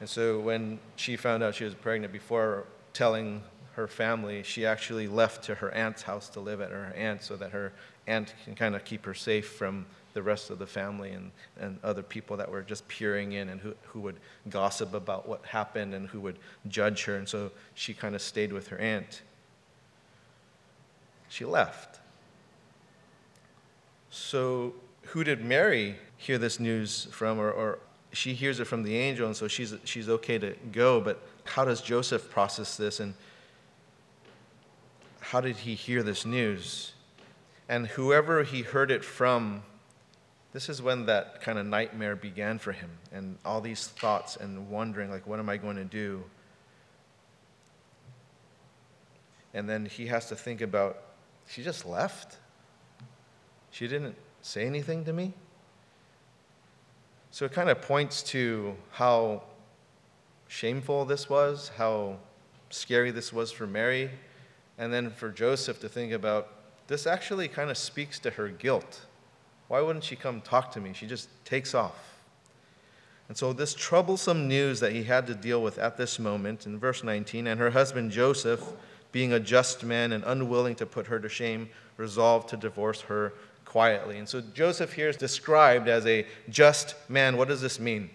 And 0.00 0.08
so 0.08 0.40
when 0.40 0.80
she 0.96 1.14
found 1.16 1.44
out 1.44 1.54
she 1.54 1.64
was 1.64 1.74
pregnant, 1.74 2.12
before 2.12 2.64
telling 2.92 3.42
her 3.80 3.88
family, 3.88 4.42
she 4.42 4.66
actually 4.66 5.08
left 5.08 5.44
to 5.44 5.54
her 5.54 5.72
aunt's 5.72 6.02
house 6.02 6.28
to 6.28 6.40
live 6.40 6.60
at 6.60 6.70
her 6.70 6.92
aunt 6.94 7.22
so 7.22 7.34
that 7.36 7.50
her 7.50 7.72
aunt 8.06 8.34
can 8.44 8.54
kind 8.54 8.76
of 8.76 8.84
keep 8.84 9.06
her 9.06 9.14
safe 9.14 9.48
from 9.48 9.86
the 10.12 10.22
rest 10.22 10.50
of 10.50 10.58
the 10.58 10.66
family 10.66 11.12
and, 11.12 11.30
and 11.58 11.78
other 11.82 12.02
people 12.02 12.36
that 12.36 12.50
were 12.50 12.60
just 12.60 12.86
peering 12.88 13.32
in 13.32 13.48
and 13.48 13.60
who, 13.60 13.74
who 13.84 14.00
would 14.00 14.16
gossip 14.50 14.92
about 14.92 15.26
what 15.26 15.44
happened 15.46 15.94
and 15.94 16.08
who 16.08 16.20
would 16.20 16.36
judge 16.68 17.04
her. 17.04 17.16
And 17.16 17.26
so 17.26 17.50
she 17.74 17.94
kind 17.94 18.14
of 18.14 18.20
stayed 18.20 18.52
with 18.52 18.68
her 18.68 18.78
aunt. 18.78 19.22
She 21.28 21.46
left. 21.46 22.00
So, 24.10 24.74
who 25.06 25.24
did 25.24 25.42
Mary 25.42 25.96
hear 26.16 26.36
this 26.36 26.60
news 26.60 27.08
from? 27.12 27.38
Or, 27.38 27.50
or 27.50 27.78
she 28.12 28.34
hears 28.34 28.58
it 28.58 28.66
from 28.66 28.82
the 28.82 28.96
angel, 28.96 29.26
and 29.26 29.36
so 29.36 29.46
she's, 29.46 29.74
she's 29.84 30.08
okay 30.08 30.38
to 30.38 30.54
go. 30.72 31.00
But 31.00 31.22
how 31.44 31.64
does 31.64 31.80
Joseph 31.80 32.28
process 32.28 32.76
this? 32.76 32.98
And 32.98 33.14
how 35.30 35.40
did 35.40 35.54
he 35.58 35.76
hear 35.76 36.02
this 36.02 36.26
news? 36.26 36.90
And 37.68 37.86
whoever 37.86 38.42
he 38.42 38.62
heard 38.62 38.90
it 38.90 39.04
from, 39.04 39.62
this 40.52 40.68
is 40.68 40.82
when 40.82 41.06
that 41.06 41.40
kind 41.40 41.56
of 41.56 41.66
nightmare 41.66 42.16
began 42.16 42.58
for 42.58 42.72
him, 42.72 42.90
and 43.12 43.38
all 43.44 43.60
these 43.60 43.86
thoughts 43.86 44.34
and 44.34 44.68
wondering, 44.68 45.08
like, 45.08 45.28
what 45.28 45.38
am 45.38 45.48
I 45.48 45.56
going 45.56 45.76
to 45.76 45.84
do? 45.84 46.24
And 49.54 49.68
then 49.68 49.86
he 49.86 50.08
has 50.08 50.26
to 50.30 50.34
think 50.34 50.62
about, 50.62 51.00
she 51.46 51.62
just 51.62 51.86
left? 51.86 52.38
She 53.70 53.86
didn't 53.86 54.16
say 54.42 54.66
anything 54.66 55.04
to 55.04 55.12
me? 55.12 55.32
So 57.30 57.44
it 57.44 57.52
kind 57.52 57.70
of 57.70 57.80
points 57.80 58.24
to 58.24 58.74
how 58.90 59.44
shameful 60.48 61.04
this 61.04 61.30
was, 61.30 61.70
how 61.76 62.16
scary 62.70 63.12
this 63.12 63.32
was 63.32 63.52
for 63.52 63.68
Mary, 63.68 64.10
and 64.80 64.90
then 64.90 65.10
for 65.10 65.28
Joseph 65.28 65.78
to 65.80 65.88
think 65.88 66.10
about 66.10 66.48
this 66.88 67.06
actually 67.06 67.46
kind 67.46 67.70
of 67.70 67.76
speaks 67.76 68.18
to 68.20 68.30
her 68.30 68.48
guilt. 68.48 69.02
Why 69.68 69.82
wouldn't 69.82 70.04
she 70.04 70.16
come 70.16 70.40
talk 70.40 70.72
to 70.72 70.80
me? 70.80 70.94
She 70.94 71.06
just 71.06 71.28
takes 71.44 71.74
off. 71.74 72.16
And 73.28 73.36
so, 73.36 73.52
this 73.52 73.74
troublesome 73.74 74.48
news 74.48 74.80
that 74.80 74.90
he 74.90 75.04
had 75.04 75.28
to 75.28 75.34
deal 75.34 75.62
with 75.62 75.78
at 75.78 75.96
this 75.96 76.18
moment 76.18 76.66
in 76.66 76.80
verse 76.80 77.04
19, 77.04 77.46
and 77.46 77.60
her 77.60 77.70
husband 77.70 78.10
Joseph, 78.10 78.60
being 79.12 79.34
a 79.34 79.38
just 79.38 79.84
man 79.84 80.12
and 80.12 80.24
unwilling 80.24 80.74
to 80.76 80.86
put 80.86 81.06
her 81.06 81.20
to 81.20 81.28
shame, 81.28 81.68
resolved 81.96 82.48
to 82.48 82.56
divorce 82.56 83.02
her 83.02 83.34
quietly. 83.64 84.18
And 84.18 84.28
so, 84.28 84.40
Joseph 84.40 84.94
here 84.94 85.10
is 85.10 85.16
described 85.16 85.88
as 85.88 86.06
a 86.06 86.26
just 86.48 86.96
man. 87.08 87.36
What 87.36 87.46
does 87.46 87.60
this 87.60 87.78
mean? 87.78 88.10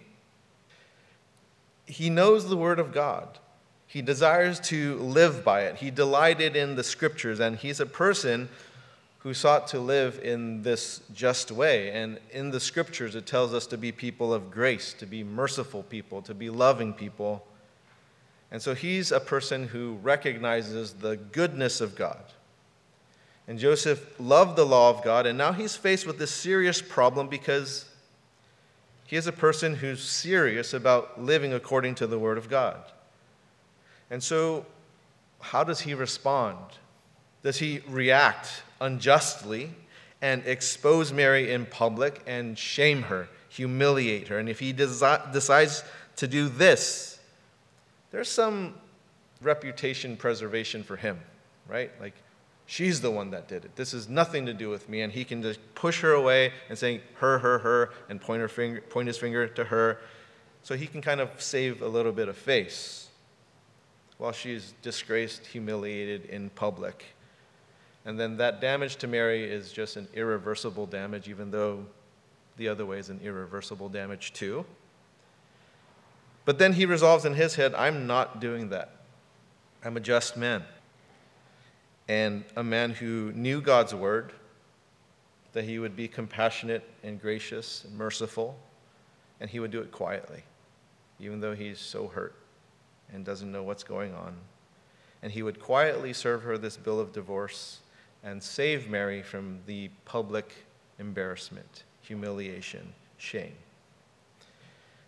He 1.85 2.09
knows 2.09 2.49
the 2.49 2.57
word 2.57 2.79
of 2.79 2.91
God. 2.91 3.39
He 3.95 4.01
desires 4.01 4.59
to 4.71 4.97
live 4.97 5.45
by 5.45 5.61
it. 5.61 5.77
He 5.77 5.89
delighted 5.89 6.57
in 6.57 6.75
the 6.75 6.83
scriptures, 6.83 7.39
and 7.39 7.55
he's 7.55 7.79
a 7.79 7.85
person 7.85 8.49
who 9.19 9.33
sought 9.33 9.69
to 9.69 9.79
live 9.79 10.19
in 10.21 10.63
this 10.63 10.99
just 11.13 11.49
way. 11.49 11.91
And 11.91 12.19
in 12.31 12.51
the 12.51 12.59
scriptures, 12.59 13.15
it 13.15 13.25
tells 13.25 13.53
us 13.53 13.65
to 13.67 13.77
be 13.77 13.93
people 13.93 14.33
of 14.33 14.51
grace, 14.51 14.91
to 14.95 15.05
be 15.05 15.23
merciful 15.23 15.81
people, 15.81 16.21
to 16.23 16.33
be 16.33 16.49
loving 16.49 16.91
people. 16.91 17.47
And 18.51 18.61
so 18.61 18.75
he's 18.75 19.13
a 19.13 19.21
person 19.21 19.65
who 19.65 19.93
recognizes 20.03 20.91
the 20.95 21.15
goodness 21.15 21.79
of 21.79 21.95
God. 21.95 22.25
And 23.47 23.57
Joseph 23.57 24.19
loved 24.19 24.57
the 24.57 24.65
law 24.65 24.89
of 24.89 25.05
God, 25.05 25.25
and 25.25 25.37
now 25.37 25.53
he's 25.53 25.77
faced 25.77 26.05
with 26.05 26.19
this 26.19 26.31
serious 26.31 26.81
problem 26.81 27.29
because 27.29 27.85
he 29.05 29.15
is 29.15 29.25
a 29.25 29.31
person 29.31 29.75
who's 29.75 30.03
serious 30.03 30.73
about 30.73 31.23
living 31.23 31.53
according 31.53 31.95
to 31.95 32.07
the 32.07 32.19
Word 32.19 32.37
of 32.37 32.49
God. 32.49 32.91
And 34.09 34.21
so, 34.21 34.65
how 35.39 35.63
does 35.63 35.81
he 35.81 35.93
respond? 35.93 36.57
Does 37.43 37.57
he 37.57 37.81
react 37.87 38.63
unjustly 38.81 39.71
and 40.21 40.43
expose 40.45 41.11
Mary 41.13 41.51
in 41.51 41.65
public 41.65 42.21
and 42.25 42.57
shame 42.57 43.03
her, 43.03 43.27
humiliate 43.49 44.27
her? 44.27 44.39
And 44.39 44.49
if 44.49 44.59
he 44.59 44.73
desi- 44.73 45.31
decides 45.31 45.83
to 46.17 46.27
do 46.27 46.49
this, 46.49 47.19
there's 48.11 48.29
some 48.29 48.75
reputation 49.41 50.17
preservation 50.17 50.83
for 50.83 50.95
him, 50.95 51.19
right? 51.67 51.91
Like, 51.99 52.13
she's 52.65 53.01
the 53.01 53.11
one 53.11 53.31
that 53.31 53.47
did 53.47 53.65
it. 53.65 53.75
This 53.75 53.91
has 53.91 54.07
nothing 54.07 54.45
to 54.45 54.53
do 54.53 54.69
with 54.69 54.87
me. 54.89 55.01
And 55.01 55.11
he 55.11 55.23
can 55.23 55.41
just 55.41 55.59
push 55.75 56.01
her 56.01 56.13
away 56.13 56.53
and 56.69 56.77
say, 56.77 57.01
her, 57.15 57.39
her, 57.39 57.59
her, 57.59 57.89
and 58.09 58.21
point, 58.21 58.41
her 58.41 58.47
finger, 58.47 58.81
point 58.81 59.07
his 59.07 59.17
finger 59.17 59.47
to 59.47 59.65
her. 59.65 59.99
So 60.63 60.75
he 60.75 60.87
can 60.87 61.01
kind 61.01 61.21
of 61.21 61.29
save 61.41 61.81
a 61.81 61.87
little 61.87 62.11
bit 62.11 62.27
of 62.27 62.37
face 62.37 63.04
while 64.17 64.31
she's 64.31 64.73
disgraced, 64.81 65.45
humiliated 65.45 66.25
in 66.25 66.49
public. 66.51 67.05
And 68.05 68.19
then 68.19 68.37
that 68.37 68.61
damage 68.61 68.97
to 68.97 69.07
Mary 69.07 69.43
is 69.43 69.71
just 69.71 69.97
an 69.97 70.07
irreversible 70.13 70.85
damage, 70.85 71.27
even 71.27 71.51
though 71.51 71.85
the 72.57 72.69
other 72.69 72.85
way 72.85 72.99
is 72.99 73.09
an 73.09 73.19
irreversible 73.23 73.89
damage 73.89 74.31
too. 74.33 74.65
But 76.45 76.59
then 76.59 76.73
he 76.73 76.85
resolves 76.85 77.25
in 77.25 77.33
his 77.33 77.55
head, 77.55 77.73
I'm 77.73 78.07
not 78.07 78.39
doing 78.39 78.69
that. 78.69 78.91
I'm 79.83 79.97
a 79.97 79.99
just 79.99 80.37
man. 80.37 80.63
And 82.07 82.45
a 82.55 82.63
man 82.63 82.91
who 82.91 83.31
knew 83.33 83.61
God's 83.61 83.95
word, 83.95 84.31
that 85.53 85.63
he 85.63 85.79
would 85.79 85.95
be 85.95 86.07
compassionate 86.07 86.87
and 87.03 87.19
gracious 87.19 87.83
and 87.83 87.97
merciful, 87.97 88.57
and 89.39 89.49
he 89.49 89.59
would 89.59 89.71
do 89.71 89.81
it 89.81 89.91
quietly, 89.91 90.43
even 91.19 91.39
though 91.39 91.55
he's 91.55 91.79
so 91.79 92.07
hurt 92.07 92.35
and 93.13 93.25
doesn't 93.25 93.51
know 93.51 93.63
what's 93.63 93.83
going 93.83 94.13
on. 94.13 94.35
And 95.21 95.31
he 95.31 95.43
would 95.43 95.59
quietly 95.59 96.13
serve 96.13 96.43
her 96.43 96.57
this 96.57 96.77
bill 96.77 96.99
of 96.99 97.13
divorce 97.13 97.79
and 98.23 98.41
save 98.41 98.89
Mary 98.89 99.21
from 99.21 99.59
the 99.65 99.89
public 100.05 100.53
embarrassment, 100.99 101.83
humiliation, 102.01 102.93
shame. 103.17 103.53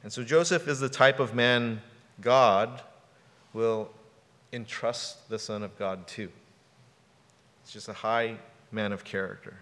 And 0.04 0.12
so 0.12 0.24
Joseph 0.24 0.68
is 0.68 0.80
the 0.80 0.89
type 0.89 1.20
of 1.20 1.34
man 1.34 1.82
God 2.22 2.82
will 3.54 3.89
entrust 4.54 5.30
the 5.30 5.39
Son 5.39 5.63
of 5.63 5.77
God 5.77 6.08
to. 6.08 6.30
He's 7.63 7.74
just 7.74 7.89
a 7.89 7.94
high 7.94 8.38
man 8.72 8.94
of 8.94 9.04
character. 9.04 9.58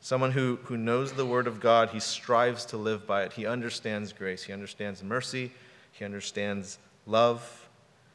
Someone 0.00 0.30
who, 0.30 0.58
who 0.64 0.76
knows 0.76 1.12
the 1.12 1.26
Word 1.26 1.46
of 1.46 1.60
God, 1.60 1.90
he 1.90 2.00
strives 2.00 2.64
to 2.66 2.76
live 2.76 3.06
by 3.06 3.24
it. 3.24 3.32
He 3.32 3.46
understands 3.46 4.12
grace, 4.12 4.44
he 4.44 4.52
understands 4.52 5.02
mercy, 5.02 5.52
he 5.92 6.04
understands 6.04 6.78
love, 7.08 7.58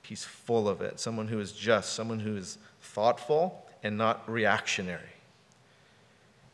He's 0.03 0.25
full 0.25 0.67
of 0.67 0.81
it. 0.81 1.00
Someone 1.00 1.29
who 1.29 1.39
is 1.39 1.53
just, 1.53 1.93
someone 1.93 2.19
who 2.19 2.35
is 2.35 2.57
thoughtful 2.81 3.65
and 3.81 3.97
not 3.97 4.29
reactionary. 4.29 5.00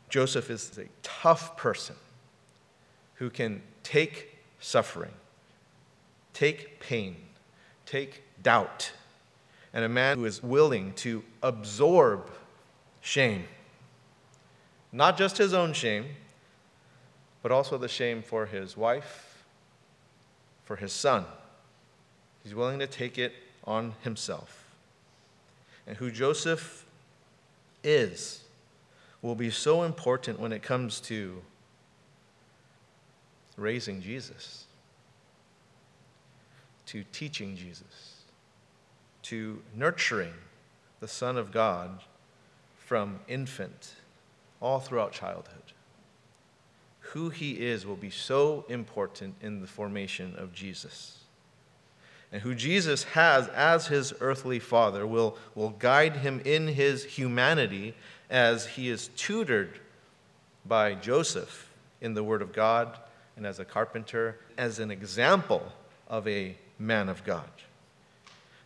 Joseph 0.08 0.50
is 0.50 0.78
a 0.78 0.86
tough 1.02 1.56
person 1.56 1.96
who 3.16 3.28
can 3.28 3.60
take 3.82 4.38
suffering, 4.60 5.12
take 6.32 6.80
pain, 6.80 7.16
take 7.86 8.22
doubt, 8.42 8.92
and 9.72 9.84
a 9.84 9.88
man 9.88 10.18
who 10.18 10.24
is 10.24 10.42
willing 10.42 10.92
to 10.94 11.22
absorb 11.42 12.30
shame. 13.00 13.44
Not 14.92 15.18
just 15.18 15.38
his 15.38 15.52
own 15.52 15.72
shame, 15.72 16.06
but 17.42 17.52
also 17.52 17.78
the 17.78 17.88
shame 17.88 18.22
for 18.22 18.46
his 18.46 18.76
wife, 18.76 19.44
for 20.64 20.76
his 20.76 20.92
son 20.92 21.24
He's 22.42 22.54
willing 22.54 22.78
to 22.78 22.86
take 22.86 23.18
it 23.18 23.32
on 23.64 23.94
himself. 24.02 24.64
And 25.86 25.96
who 25.96 26.10
Joseph 26.10 26.86
is 27.82 28.44
will 29.22 29.34
be 29.34 29.50
so 29.50 29.82
important 29.82 30.40
when 30.40 30.52
it 30.52 30.62
comes 30.62 31.00
to 31.00 31.42
raising 33.56 34.00
Jesus, 34.00 34.64
to 36.86 37.04
teaching 37.12 37.56
Jesus, 37.56 38.22
to 39.22 39.62
nurturing 39.74 40.32
the 41.00 41.08
Son 41.08 41.36
of 41.36 41.52
God 41.52 42.00
from 42.76 43.20
infant 43.28 43.94
all 44.60 44.80
throughout 44.80 45.12
childhood. 45.12 45.62
Who 47.00 47.30
he 47.30 47.52
is 47.52 47.86
will 47.86 47.96
be 47.96 48.10
so 48.10 48.64
important 48.68 49.34
in 49.42 49.60
the 49.60 49.66
formation 49.66 50.34
of 50.36 50.52
Jesus. 50.52 51.19
And 52.32 52.42
who 52.42 52.54
Jesus 52.54 53.04
has 53.04 53.48
as 53.48 53.88
his 53.88 54.14
earthly 54.20 54.58
father 54.58 55.06
will, 55.06 55.36
will 55.54 55.70
guide 55.70 56.16
him 56.16 56.40
in 56.44 56.68
his 56.68 57.04
humanity 57.04 57.94
as 58.28 58.66
he 58.66 58.88
is 58.88 59.08
tutored 59.16 59.80
by 60.64 60.94
Joseph 60.94 61.70
in 62.00 62.14
the 62.14 62.22
Word 62.22 62.42
of 62.42 62.52
God 62.52 62.96
and 63.36 63.46
as 63.46 63.58
a 63.58 63.64
carpenter, 63.64 64.38
as 64.56 64.78
an 64.78 64.90
example 64.90 65.72
of 66.08 66.26
a 66.28 66.56
man 66.78 67.08
of 67.08 67.24
God. 67.24 67.48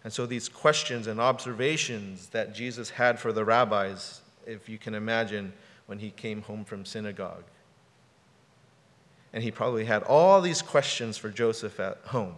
And 0.03 0.13
so, 0.13 0.27
these 0.27 0.51
questions 0.51 1.07
and 1.07 1.19
observations 1.19 2.27
that 2.29 2.55
Jesus 2.55 2.91
had 2.91 3.19
for 3.19 3.33
the 3.33 3.45
rabbis, 3.45 4.21
if 4.47 4.69
you 4.69 4.77
can 4.77 4.95
imagine, 4.95 5.55
when 5.87 5.99
he 5.99 6.11
came 6.11 6.43
home 6.43 6.65
from 6.65 6.85
synagogue. 6.85 7.45
And 9.33 9.43
he 9.43 9.51
probably 9.51 9.87
had 9.87 10.03
all 10.03 10.43
these 10.43 10.61
questions 10.61 11.17
for 11.17 11.31
Joseph 11.31 11.81
at 11.81 11.99
home. 12.07 12.35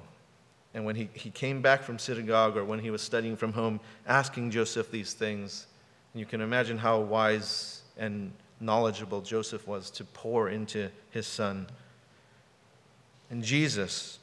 And 0.76 0.85
when 0.85 0.95
he, 0.95 1.09
he 1.14 1.30
came 1.30 1.62
back 1.62 1.83
from 1.83 1.99
synagogue 1.99 2.54
or 2.54 2.62
when 2.62 2.78
he 2.78 2.90
was 2.90 3.00
studying 3.00 3.35
from 3.35 3.54
home, 3.54 3.80
asking 4.06 4.50
Joseph 4.50 4.90
these 4.90 5.14
things, 5.14 5.68
you 6.14 6.26
can 6.26 6.42
imagine 6.42 6.76
how 6.76 7.00
wise 7.00 7.80
and 7.97 8.30
knowledgeable 8.61 9.23
Joseph 9.23 9.66
was 9.66 9.90
to 9.92 10.04
pour 10.04 10.50
into 10.50 10.90
his 11.12 11.26
son. 11.26 11.66
And 13.30 13.42
Jesus 13.42 14.18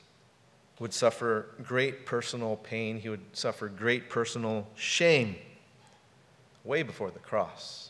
would 0.78 0.94
suffer 0.94 1.48
great 1.64 2.06
personal 2.06 2.58
pain, 2.58 3.00
he 3.00 3.10
would 3.10 3.36
suffer 3.36 3.68
great 3.68 4.08
personal 4.08 4.68
shame 4.76 5.36
way 6.64 6.84
before 6.84 7.10
the 7.10 7.18
cross. 7.18 7.90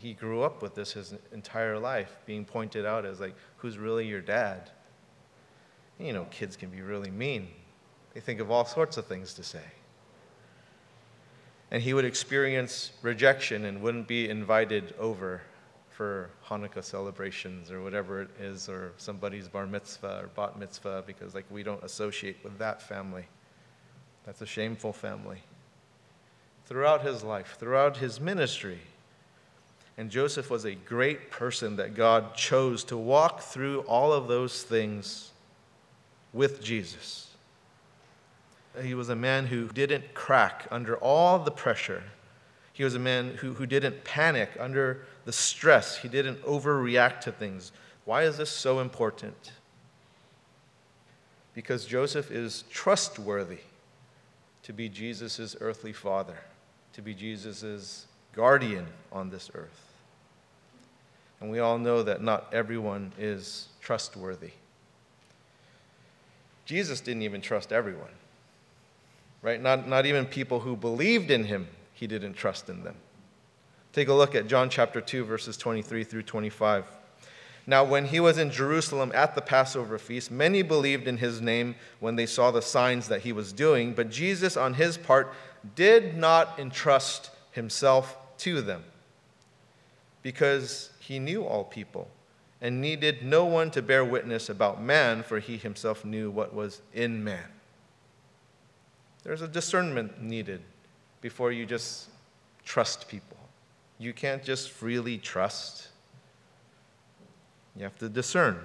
He 0.00 0.12
grew 0.12 0.42
up 0.42 0.60
with 0.60 0.74
this 0.74 0.92
his 0.92 1.14
entire 1.32 1.78
life, 1.78 2.18
being 2.26 2.44
pointed 2.44 2.84
out 2.84 3.06
as 3.06 3.20
like, 3.20 3.34
who's 3.56 3.78
really 3.78 4.06
your 4.06 4.20
dad? 4.20 4.68
You 5.98 6.12
know, 6.12 6.26
kids 6.30 6.56
can 6.56 6.68
be 6.68 6.82
really 6.82 7.10
mean. 7.10 7.48
They 8.14 8.20
think 8.20 8.40
of 8.40 8.50
all 8.50 8.64
sorts 8.64 8.96
of 8.96 9.06
things 9.06 9.34
to 9.34 9.42
say 9.42 9.62
and 11.70 11.82
he 11.82 11.94
would 11.94 12.04
experience 12.04 12.92
rejection 13.02 13.64
and 13.64 13.80
wouldn't 13.80 14.08
be 14.08 14.28
invited 14.28 14.94
over 14.98 15.42
for 15.88 16.30
Hanukkah 16.46 16.82
celebrations 16.82 17.70
or 17.70 17.82
whatever 17.82 18.22
it 18.22 18.30
is, 18.40 18.68
or 18.68 18.92
somebody's 18.96 19.48
bar 19.48 19.66
mitzvah 19.66 20.22
or 20.24 20.28
bat 20.28 20.58
mitzvah, 20.58 21.04
because 21.06 21.34
like 21.34 21.44
we 21.50 21.62
don't 21.62 21.82
associate 21.84 22.38
with 22.42 22.58
that 22.58 22.82
family. 22.82 23.26
That's 24.24 24.40
a 24.40 24.46
shameful 24.46 24.92
family. 24.92 25.42
Throughout 26.66 27.02
his 27.02 27.22
life, 27.22 27.56
throughout 27.58 27.98
his 27.98 28.20
ministry, 28.20 28.78
and 29.96 30.10
Joseph 30.10 30.50
was 30.50 30.64
a 30.64 30.74
great 30.74 31.30
person 31.30 31.76
that 31.76 31.94
God 31.94 32.34
chose 32.34 32.82
to 32.84 32.96
walk 32.96 33.40
through 33.40 33.80
all 33.80 34.12
of 34.12 34.28
those 34.28 34.62
things 34.62 35.30
with 36.32 36.62
Jesus. 36.62 37.29
He 38.82 38.94
was 38.94 39.08
a 39.08 39.16
man 39.16 39.46
who 39.46 39.68
didn't 39.68 40.14
crack 40.14 40.66
under 40.70 40.96
all 40.96 41.38
the 41.38 41.50
pressure. 41.50 42.04
He 42.72 42.84
was 42.84 42.94
a 42.94 43.00
man 43.00 43.36
who, 43.36 43.54
who 43.54 43.66
didn't 43.66 44.04
panic 44.04 44.50
under 44.58 45.04
the 45.24 45.32
stress. 45.32 45.98
He 45.98 46.08
didn't 46.08 46.40
overreact 46.42 47.20
to 47.22 47.32
things. 47.32 47.72
Why 48.04 48.22
is 48.22 48.36
this 48.36 48.50
so 48.50 48.78
important? 48.78 49.52
Because 51.52 51.84
Joseph 51.84 52.30
is 52.30 52.64
trustworthy 52.70 53.58
to 54.62 54.72
be 54.72 54.88
Jesus' 54.88 55.56
earthly 55.60 55.92
father, 55.92 56.38
to 56.92 57.02
be 57.02 57.12
Jesus' 57.12 58.06
guardian 58.32 58.86
on 59.10 59.30
this 59.30 59.50
earth. 59.54 59.86
And 61.40 61.50
we 61.50 61.58
all 61.58 61.78
know 61.78 62.02
that 62.04 62.22
not 62.22 62.46
everyone 62.52 63.12
is 63.18 63.68
trustworthy. 63.80 64.52
Jesus 66.66 67.00
didn't 67.00 67.22
even 67.22 67.40
trust 67.40 67.72
everyone 67.72 68.10
right? 69.42 69.60
Not, 69.60 69.88
not 69.88 70.06
even 70.06 70.26
people 70.26 70.60
who 70.60 70.76
believed 70.76 71.30
in 71.30 71.44
him, 71.44 71.68
he 71.92 72.06
didn't 72.06 72.34
trust 72.34 72.68
in 72.68 72.84
them. 72.84 72.96
Take 73.92 74.08
a 74.08 74.14
look 74.14 74.34
at 74.34 74.46
John 74.46 74.70
chapter 74.70 75.00
2, 75.00 75.24
verses 75.24 75.56
23 75.56 76.04
through 76.04 76.22
25. 76.22 76.84
Now, 77.66 77.84
when 77.84 78.06
he 78.06 78.20
was 78.20 78.38
in 78.38 78.50
Jerusalem 78.50 79.12
at 79.14 79.34
the 79.34 79.40
Passover 79.40 79.98
feast, 79.98 80.30
many 80.30 80.62
believed 80.62 81.06
in 81.06 81.18
his 81.18 81.40
name 81.40 81.74
when 81.98 82.16
they 82.16 82.26
saw 82.26 82.50
the 82.50 82.62
signs 82.62 83.08
that 83.08 83.22
he 83.22 83.32
was 83.32 83.52
doing, 83.52 83.92
but 83.92 84.10
Jesus, 84.10 84.56
on 84.56 84.74
his 84.74 84.96
part, 84.96 85.32
did 85.74 86.16
not 86.16 86.58
entrust 86.58 87.30
himself 87.52 88.16
to 88.38 88.62
them 88.62 88.82
because 90.22 90.90
he 91.00 91.18
knew 91.18 91.44
all 91.44 91.64
people 91.64 92.08
and 92.60 92.80
needed 92.80 93.22
no 93.22 93.44
one 93.44 93.70
to 93.70 93.82
bear 93.82 94.04
witness 94.04 94.48
about 94.48 94.82
man, 94.82 95.22
for 95.22 95.38
he 95.38 95.56
himself 95.56 96.04
knew 96.04 96.30
what 96.30 96.54
was 96.54 96.82
in 96.92 97.22
man. 97.24 97.46
There's 99.22 99.42
a 99.42 99.48
discernment 99.48 100.22
needed 100.22 100.62
before 101.20 101.52
you 101.52 101.66
just 101.66 102.08
trust 102.64 103.08
people. 103.08 103.36
You 103.98 104.12
can't 104.12 104.42
just 104.42 104.70
freely 104.70 105.18
trust, 105.18 105.88
you 107.76 107.82
have 107.82 107.98
to 107.98 108.08
discern. 108.08 108.58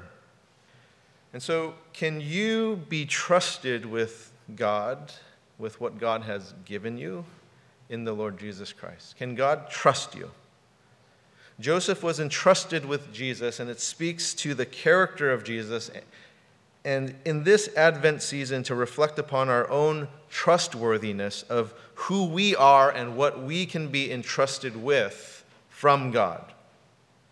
And 1.33 1.43
so, 1.43 1.73
can 1.91 2.21
you 2.21 2.77
be 2.87 3.05
trusted 3.05 3.85
with 3.85 4.31
God, 4.55 5.11
with 5.57 5.81
what 5.81 5.99
God 5.99 6.23
has 6.23 6.53
given 6.63 6.97
you 6.97 7.25
in 7.89 8.05
the 8.05 8.13
Lord 8.13 8.39
Jesus 8.39 8.71
Christ? 8.71 9.17
Can 9.17 9.35
God 9.35 9.69
trust 9.69 10.15
you? 10.15 10.31
Joseph 11.59 12.03
was 12.03 12.19
entrusted 12.19 12.85
with 12.85 13.13
Jesus, 13.13 13.59
and 13.59 13.69
it 13.69 13.79
speaks 13.79 14.33
to 14.35 14.53
the 14.53 14.65
character 14.65 15.31
of 15.31 15.43
Jesus 15.43 15.89
and 16.85 17.15
in 17.25 17.43
this 17.43 17.67
Advent 17.75 18.21
season 18.21 18.61
to 18.63 18.75
reflect 18.75 19.17
upon 19.17 19.49
our 19.49 19.67
own 19.71 20.07
trustworthiness 20.29 21.41
of 21.43 21.73
who 21.95 22.27
we 22.27 22.55
are 22.55 22.91
and 22.91 23.17
what 23.17 23.41
we 23.41 23.65
can 23.65 23.87
be 23.87 24.11
entrusted 24.11 24.77
with 24.77 25.43
from 25.69 26.11
God. 26.11 26.53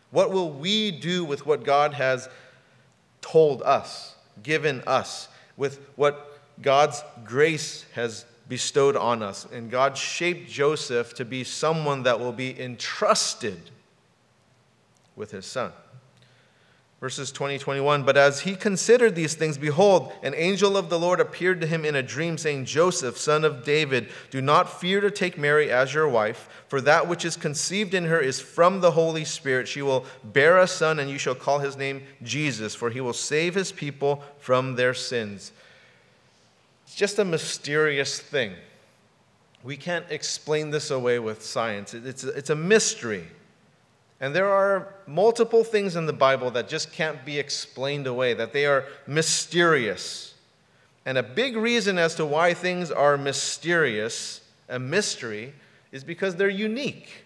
What 0.10 0.32
will 0.32 0.50
we 0.50 0.90
do 0.90 1.24
with 1.24 1.46
what 1.46 1.64
God 1.64 1.94
has 1.94 2.30
told 3.22 3.62
us, 3.62 4.16
given 4.42 4.82
us, 4.88 5.28
with 5.56 5.80
what 5.98 6.40
God's 6.62 7.04
grace 7.24 7.86
has 7.94 8.26
bestowed 8.50 8.96
on 8.96 9.22
us? 9.22 9.46
And 9.54 9.70
God 9.70 9.96
shaped 9.96 10.50
Joseph 10.50 11.14
to 11.16 11.26
be 11.26 11.44
someone 11.44 12.04
that 12.04 12.20
will 12.20 12.34
be 12.34 12.60
entrusted 12.60 13.70
with 15.16 15.30
his 15.30 15.46
son. 15.46 15.72
Verses 17.04 17.34
20, 17.34 17.58
21. 17.60 18.04
But 18.04 18.16
as 18.16 18.40
he 18.40 18.56
considered 18.56 19.14
these 19.14 19.36
things, 19.36 19.58
behold, 19.58 20.14
an 20.24 20.34
angel 20.38 20.78
of 20.78 20.90
the 20.90 20.98
Lord 20.98 21.20
appeared 21.20 21.60
to 21.60 21.68
him 21.68 21.84
in 21.84 21.98
a 21.98 22.02
dream, 22.02 22.38
saying, 22.38 22.64
Joseph, 22.64 23.18
son 23.18 23.44
of 23.44 23.66
David, 23.66 24.08
do 24.32 24.42
not 24.42 24.80
fear 24.80 25.02
to 25.02 25.12
take 25.12 25.38
Mary 25.38 25.70
as 25.70 25.94
your 25.94 26.08
wife, 26.08 26.48
for 26.70 26.80
that 26.80 27.10
which 27.10 27.26
is 27.26 27.36
conceived 27.36 27.94
in 27.94 28.06
her 28.06 28.22
is 28.22 28.40
from 28.40 28.80
the 28.80 28.92
Holy 28.92 29.26
Spirit. 29.26 29.68
She 29.68 29.82
will 29.82 30.06
bear 30.24 30.60
a 30.60 30.66
son, 30.66 30.98
and 30.98 31.10
you 31.10 31.18
shall 31.18 31.36
call 31.36 31.60
his 31.60 31.76
name 31.76 32.04
Jesus, 32.24 32.74
for 32.74 32.90
he 32.90 33.02
will 33.02 33.12
save 33.12 33.54
his 33.54 33.74
people 33.74 34.24
from 34.40 34.78
their 34.78 34.94
sins. 34.94 35.52
It's 36.86 36.96
just 36.96 37.20
a 37.20 37.26
mysterious 37.26 38.18
thing. 38.18 38.54
We 39.62 39.76
can't 39.76 40.06
explain 40.10 40.70
this 40.70 40.90
away 40.90 41.20
with 41.20 41.44
science, 41.44 41.94
it's 41.94 42.24
a, 42.24 42.30
it's 42.30 42.50
a 42.50 42.56
mystery. 42.56 43.28
And 44.20 44.34
there 44.34 44.50
are 44.50 44.96
multiple 45.06 45.64
things 45.64 45.96
in 45.96 46.06
the 46.06 46.14
Bible 46.14 46.52
that 46.52 46.70
just 46.70 46.92
can't 46.92 47.26
be 47.26 47.40
explained 47.40 48.08
away, 48.08 48.34
that 48.34 48.54
they 48.54 48.66
are 48.66 48.86
mysterious. 49.06 50.34
And 51.06 51.18
a 51.18 51.24
big 51.24 51.58
reason 51.58 51.98
as 51.98 52.16
to 52.16 52.26
why 52.26 52.54
things 52.54 52.90
are 52.92 53.18
mysterious, 53.18 54.42
a 54.70 54.80
mystery, 54.80 55.54
is 55.92 56.04
because 56.04 56.36
they're 56.36 56.50
unique. 56.50 57.26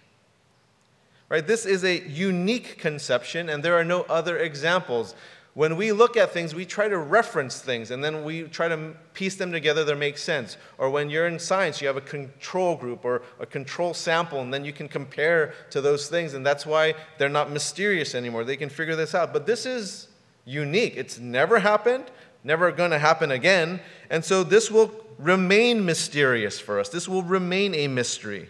Right? 1.30 1.46
This 1.46 1.66
is 1.66 1.84
a 1.84 2.02
unique 2.08 2.78
conception, 2.78 3.50
and 3.50 3.62
there 3.62 3.76
are 3.76 3.84
no 3.84 4.04
other 4.04 4.38
examples 4.38 5.14
when 5.58 5.76
we 5.76 5.92
look 5.92 6.16
at 6.16 6.32
things, 6.32 6.54
we 6.54 6.66
try 6.66 6.88
to 6.88 7.00
reference 7.00 7.60
things 7.60 7.90
and 7.90 8.04
then 8.04 8.24
we 8.24 8.44
try 8.44 8.68
to 8.68 8.94
piece 9.16 9.38
them 9.38 9.52
together 9.52 9.84
that 9.84 9.98
make 9.98 10.20
sense. 10.20 10.56
Or 10.78 10.92
when 10.92 11.10
you're 11.10 11.26
in 11.26 11.40
science, 11.40 11.82
you 11.82 11.88
have 11.88 11.98
a 11.98 12.02
control 12.02 12.76
group 12.76 13.04
or 13.04 13.24
a 13.40 13.48
control 13.48 13.96
sample, 13.96 14.40
and 14.40 14.54
then 14.54 14.64
you 14.64 14.72
can 14.72 14.88
compare 14.88 15.56
to 15.72 15.82
those 15.82 16.10
things, 16.10 16.36
and 16.36 16.46
that's 16.46 16.64
why 16.64 16.94
they're 17.18 17.28
not 17.28 17.50
mysterious 17.50 18.14
anymore. 18.14 18.44
They 18.44 18.56
can 18.56 18.70
figure 18.70 18.96
this 18.96 19.16
out. 19.16 19.34
But 19.34 19.48
this 19.48 19.66
is 19.66 20.10
unique, 20.46 20.94
it's 20.96 21.18
never 21.18 21.58
happened, 21.58 22.06
never 22.44 22.72
going 22.72 22.92
to 22.92 23.00
happen 23.00 23.32
again. 23.32 23.80
And 24.12 24.24
so 24.24 24.44
this 24.44 24.70
will 24.70 24.92
remain 25.18 25.84
mysterious 25.84 26.60
for 26.60 26.80
us, 26.80 26.90
this 26.90 27.10
will 27.10 27.24
remain 27.24 27.74
a 27.74 27.88
mystery. 27.88 28.48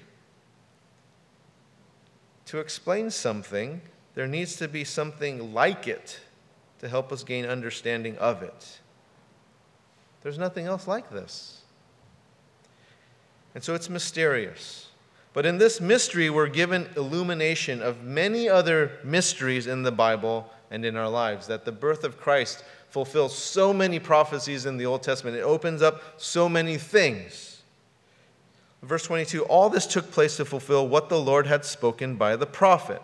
To 2.47 2.59
explain 2.59 3.11
something, 3.11 3.79
there 4.13 4.27
needs 4.27 4.57
to 4.57 4.67
be 4.67 4.83
something 4.83 5.53
like 5.53 5.87
it 5.87 6.19
to 6.79 6.87
help 6.87 7.11
us 7.11 7.23
gain 7.23 7.45
understanding 7.45 8.17
of 8.17 8.43
it. 8.43 8.79
There's 10.23 10.37
nothing 10.37 10.65
else 10.65 10.87
like 10.87 11.09
this. 11.09 11.61
And 13.55 13.63
so 13.63 13.73
it's 13.73 13.89
mysterious. 13.89 14.87
But 15.33 15.45
in 15.45 15.57
this 15.57 15.79
mystery, 15.79 16.29
we're 16.29 16.47
given 16.47 16.89
illumination 16.95 17.81
of 17.81 18.03
many 18.03 18.49
other 18.49 18.91
mysteries 19.03 19.67
in 19.67 19.83
the 19.83 19.91
Bible 19.91 20.51
and 20.71 20.83
in 20.83 20.95
our 20.95 21.09
lives. 21.09 21.47
That 21.47 21.65
the 21.65 21.71
birth 21.71 22.03
of 22.03 22.19
Christ 22.19 22.63
fulfills 22.89 23.37
so 23.37 23.73
many 23.73 23.99
prophecies 23.99 24.65
in 24.65 24.77
the 24.77 24.85
Old 24.85 25.03
Testament. 25.03 25.37
It 25.37 25.41
opens 25.41 25.81
up 25.81 26.01
so 26.17 26.49
many 26.49 26.77
things. 26.77 27.61
Verse 28.81 29.03
22 29.03 29.43
All 29.45 29.69
this 29.69 29.87
took 29.87 30.11
place 30.11 30.37
to 30.37 30.45
fulfill 30.45 30.87
what 30.87 31.09
the 31.09 31.19
Lord 31.19 31.47
had 31.47 31.65
spoken 31.65 32.15
by 32.15 32.35
the 32.35 32.45
prophet. 32.45 33.01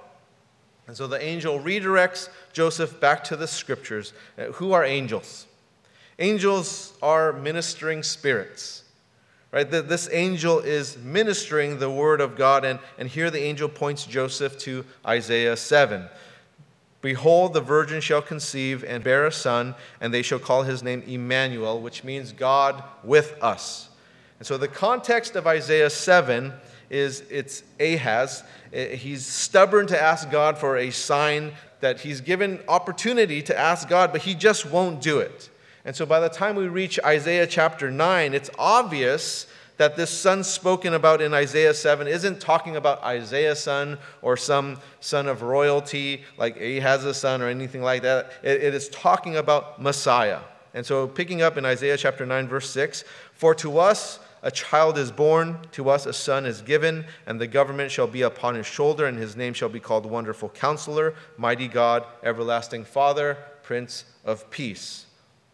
And 0.88 0.98
so 0.98 1.08
the 1.08 1.22
angel 1.22 1.60
redirects 1.60 2.30
Joseph 2.52 3.00
back 3.00 3.24
to 3.26 3.36
the 3.36 3.48
scriptures. 3.48 4.14
Uh, 4.38 4.46
who 4.54 4.74
are 4.74 4.84
angels? 4.84 5.48
Angels 6.20 6.94
are 7.02 7.34
ministering 7.34 8.04
spirits. 8.04 8.84
Right? 9.52 9.70
This 9.70 10.10
angel 10.12 10.60
is 10.60 10.98
ministering 10.98 11.78
the 11.78 11.90
word 11.90 12.22
of 12.22 12.36
God, 12.36 12.66
and, 12.66 12.80
and 12.98 13.08
here 13.08 13.30
the 13.30 13.42
angel 13.42 13.70
points 13.70 14.04
Joseph 14.06 14.58
to 14.60 14.84
Isaiah 15.06 15.56
7. 15.56 16.10
Behold, 17.02 17.54
the 17.54 17.62
virgin 17.62 18.02
shall 18.02 18.22
conceive 18.22 18.84
and 18.84 19.04
bear 19.04 19.28
a 19.28 19.32
son, 19.32 19.76
and 20.02 20.12
they 20.12 20.24
shall 20.24 20.40
call 20.40 20.64
his 20.64 20.82
name 20.82 21.04
Emmanuel, 21.06 21.82
which 21.82 22.04
means 22.04 22.32
God 22.32 22.84
with 23.04 23.38
us. 23.44 23.90
And 24.40 24.48
so 24.48 24.58
the 24.58 24.68
context 24.68 25.36
of 25.36 25.46
Isaiah 25.46 25.90
7 25.90 26.52
is 26.90 27.24
it's 27.30 27.64
Ahaz. 27.80 28.44
Eh, 28.72 28.96
he's 28.96 29.26
stubborn 29.26 29.88
to 29.88 30.02
ask 30.02 30.30
God 30.30 30.58
for 30.58 30.78
a 30.78 30.92
sign 30.92 31.54
that 31.80 32.02
he's 32.02 32.22
given 32.22 32.60
opportunity 32.68 33.42
to 33.42 33.58
ask 33.58 33.88
God, 33.88 34.12
but 34.12 34.22
he 34.22 34.36
just 34.36 34.66
won't 34.66 35.02
do 35.02 35.20
it. 35.20 35.50
And 35.86 35.96
so 35.96 36.06
by 36.06 36.20
the 36.20 36.30
time 36.30 36.56
we 36.56 36.68
reach 36.68 37.00
Isaiah 37.04 37.46
chapter 37.46 37.92
9, 37.92 38.34
it's 38.34 38.50
obvious 38.58 39.48
that 39.78 39.98
this 39.98 40.10
son 40.10 40.44
spoken 40.44 40.94
about 40.94 41.22
in 41.22 41.34
Isaiah 41.34 41.74
7 41.74 42.08
isn't 42.08 42.40
talking 42.40 42.76
about 42.76 43.04
Isaiah's 43.04 43.60
son 43.60 43.98
or 44.22 44.38
some 44.38 44.80
son 45.00 45.28
of 45.28 45.42
royalty 45.42 46.24
like 46.38 46.56
Ahaz's 46.58 47.18
son 47.18 47.42
or 47.42 47.48
anything 47.48 47.82
like 47.82 48.04
that. 48.04 48.32
it, 48.44 48.64
it 48.64 48.74
is 48.74 48.88
talking 48.90 49.36
about 49.36 49.82
Messiah. 49.82 50.40
And 50.74 50.86
so 50.86 51.08
picking 51.08 51.42
up 51.42 51.58
in 51.58 51.66
Isaiah 51.66 51.98
chapter 51.98 52.26
9, 52.26 52.48
verse 52.48 52.70
6 52.70 53.04
For 53.34 53.54
to 53.56 53.80
us 53.80 54.20
a 54.44 54.52
child 54.52 54.98
is 54.98 55.10
born, 55.10 55.58
to 55.72 55.90
us 55.90 56.06
a 56.06 56.12
son 56.12 56.46
is 56.46 56.62
given, 56.62 57.06
and 57.26 57.40
the 57.40 57.48
government 57.48 57.90
shall 57.90 58.08
be 58.08 58.22
upon 58.22 58.56
his 58.56 58.68
shoulder, 58.68 59.06
and 59.06 59.18
his 59.18 59.38
name 59.38 59.54
shall 59.54 59.70
be 59.70 59.80
called 59.80 60.06
Wonderful 60.06 60.50
Counselor, 60.50 61.16
Mighty 61.38 61.70
God, 61.70 62.06
Everlasting 62.22 62.84
Father, 62.84 63.38
Prince 63.64 64.04
of 64.26 64.50
Peace. 64.52 65.06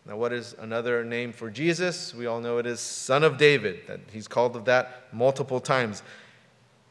Now, 0.07 0.17
what 0.17 0.33
is 0.33 0.55
another 0.59 1.03
name 1.03 1.31
for 1.31 1.51
Jesus? 1.51 2.15
We 2.15 2.25
all 2.25 2.41
know 2.41 2.57
it 2.57 2.65
is 2.65 2.79
Son 2.79 3.23
of 3.23 3.37
David. 3.37 3.81
That 3.85 3.99
he's 4.11 4.27
called 4.27 4.55
of 4.55 4.65
that 4.65 5.03
multiple 5.13 5.59
times. 5.59 6.01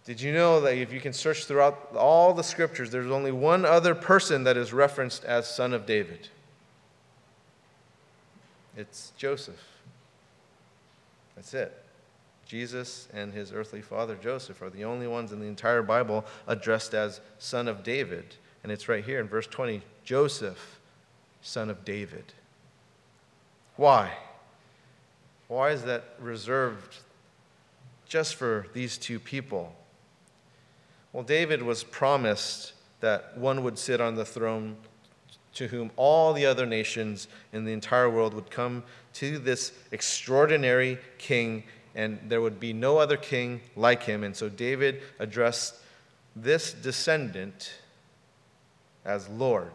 Did 0.05 0.21
you 0.21 0.33
know 0.33 0.61
that 0.61 0.77
if 0.77 0.93
you 0.93 1.01
can 1.01 1.13
search 1.13 1.47
throughout 1.47 1.97
all 1.97 2.33
the 2.33 2.45
scriptures, 2.45 2.91
there's 2.91 3.11
only 3.11 3.33
one 3.33 3.65
other 3.65 3.97
person 3.97 4.45
that 4.45 4.57
is 4.57 4.73
referenced 4.73 5.25
as 5.25 5.53
Son 5.53 5.75
of 5.75 5.85
David? 5.85 6.29
It's 8.77 9.13
Joseph. 9.17 9.61
That's 11.35 11.53
it. 11.55 11.85
Jesus 12.49 13.09
and 13.13 13.33
his 13.33 13.53
earthly 13.53 13.83
father 13.83 14.17
Joseph 14.17 14.63
are 14.63 14.71
the 14.71 14.85
only 14.85 15.07
ones 15.07 15.33
in 15.33 15.39
the 15.39 15.47
entire 15.47 15.83
Bible 15.83 16.25
addressed 16.47 16.95
as 16.95 17.21
Son 17.39 17.69
of 17.69 17.83
David. 17.85 18.37
And 18.63 18.73
it's 18.73 18.89
right 18.89 19.05
here 19.05 19.21
in 19.21 19.29
verse 19.29 19.47
20 19.47 19.83
Joseph, 20.03 20.81
son 21.43 21.69
of 21.69 21.85
David. 21.85 22.33
Why? 23.77 24.13
Why 25.47 25.71
is 25.71 25.83
that 25.83 26.05
reserved 26.19 26.97
just 28.07 28.35
for 28.35 28.67
these 28.73 28.97
two 28.97 29.21
people? 29.21 29.75
Well, 31.13 31.23
David 31.23 31.63
was 31.63 31.85
promised 31.85 32.73
that 33.01 33.37
one 33.37 33.63
would 33.63 33.79
sit 33.79 34.01
on 34.01 34.15
the 34.15 34.25
throne 34.25 34.77
to 35.55 35.69
whom 35.69 35.91
all 35.97 36.33
the 36.33 36.47
other 36.47 36.67
nations 36.67 37.29
in 37.53 37.65
the 37.65 37.73
entire 37.73 38.09
world 38.09 38.33
would 38.33 38.51
come 38.51 38.83
to 39.15 39.39
this 39.39 39.73
extraordinary 39.91 40.99
king, 41.19 41.65
and 41.99 42.21
there 42.29 42.41
would 42.41 42.61
be 42.61 42.73
no 42.73 42.99
other 42.99 43.17
king 43.17 43.61
like 43.75 44.05
him. 44.05 44.23
And 44.23 44.35
so 44.35 44.49
David 44.49 45.03
addressed 45.19 45.75
this 46.37 46.73
descendant 46.73 47.73
as 49.05 49.29
Lord, 49.29 49.73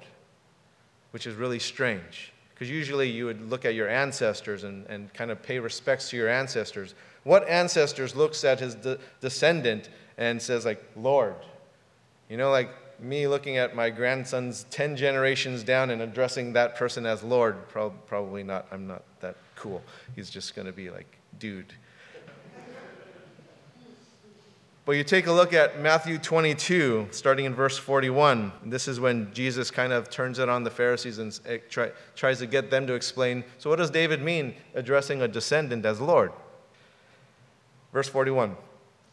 which 1.12 1.28
is 1.28 1.36
really 1.36 1.60
strange. 1.60 2.32
Because 2.54 2.70
usually 2.70 3.10
you 3.10 3.26
would 3.26 3.50
look 3.50 3.66
at 3.66 3.76
your 3.76 3.90
ancestors 3.90 4.64
and, 4.64 4.86
and 4.88 5.14
kind 5.14 5.32
of 5.32 5.44
pay 5.44 5.60
respects 5.60 6.10
to 6.12 6.18
your 6.18 6.30
ancestors. 6.30 6.96
What 7.26 7.46
ancestors 7.50 8.16
looks 8.16 8.46
at 8.46 8.62
his 8.62 8.76
de- 8.76 9.00
descendant 9.20 9.90
and 10.18 10.42
says, 10.42 10.64
like, 10.64 10.82
Lord? 10.96 11.36
You 12.30 12.38
know, 12.38 12.52
like 12.52 12.70
me 13.02 13.28
looking 13.28 13.58
at 13.58 13.76
my 13.76 13.90
grandson's 13.90 14.64
10 14.70 14.96
generations 14.96 15.62
down 15.62 15.90
and 15.90 16.02
addressing 16.02 16.54
that 16.54 16.78
person 16.78 17.06
as 17.06 17.22
Lord, 17.22 17.68
Pro- 17.68 17.90
probably 17.90 18.44
not. 18.44 18.66
I'm 18.72 18.88
not 18.88 19.04
that 19.20 19.36
cool. 19.58 19.82
He's 20.16 20.30
just 20.30 20.56
going 20.56 20.68
to 20.68 20.72
be 20.72 20.90
like, 20.90 21.18
dude. 21.38 21.74
But 24.86 24.94
you 24.94 25.06
take 25.06 25.28
a 25.28 25.32
look 25.32 25.54
at 25.54 25.80
Matthew 25.80 26.18
22, 26.18 27.08
starting 27.12 27.46
in 27.46 27.56
verse 27.56 27.78
41. 27.78 28.52
This 28.66 28.90
is 28.90 29.00
when 29.00 29.34
Jesus 29.34 29.72
kind 29.72 29.94
of 29.94 30.10
turns 30.10 30.40
it 30.40 30.50
on 30.50 30.66
the 30.66 30.70
Pharisees 30.70 31.20
and 31.20 31.40
eh, 31.46 31.60
try, 31.70 31.92
tries 32.16 32.40
to 32.40 32.48
get 32.48 32.70
them 32.70 32.86
to 32.88 32.94
explain. 32.94 33.46
So, 33.60 33.70
what 33.70 33.78
does 33.78 33.90
David 33.90 34.22
mean 34.22 34.56
addressing 34.76 35.22
a 35.22 35.28
descendant 35.30 35.86
as 35.86 36.02
Lord? 36.02 36.34
Verse 37.94 38.10
41. 38.10 38.58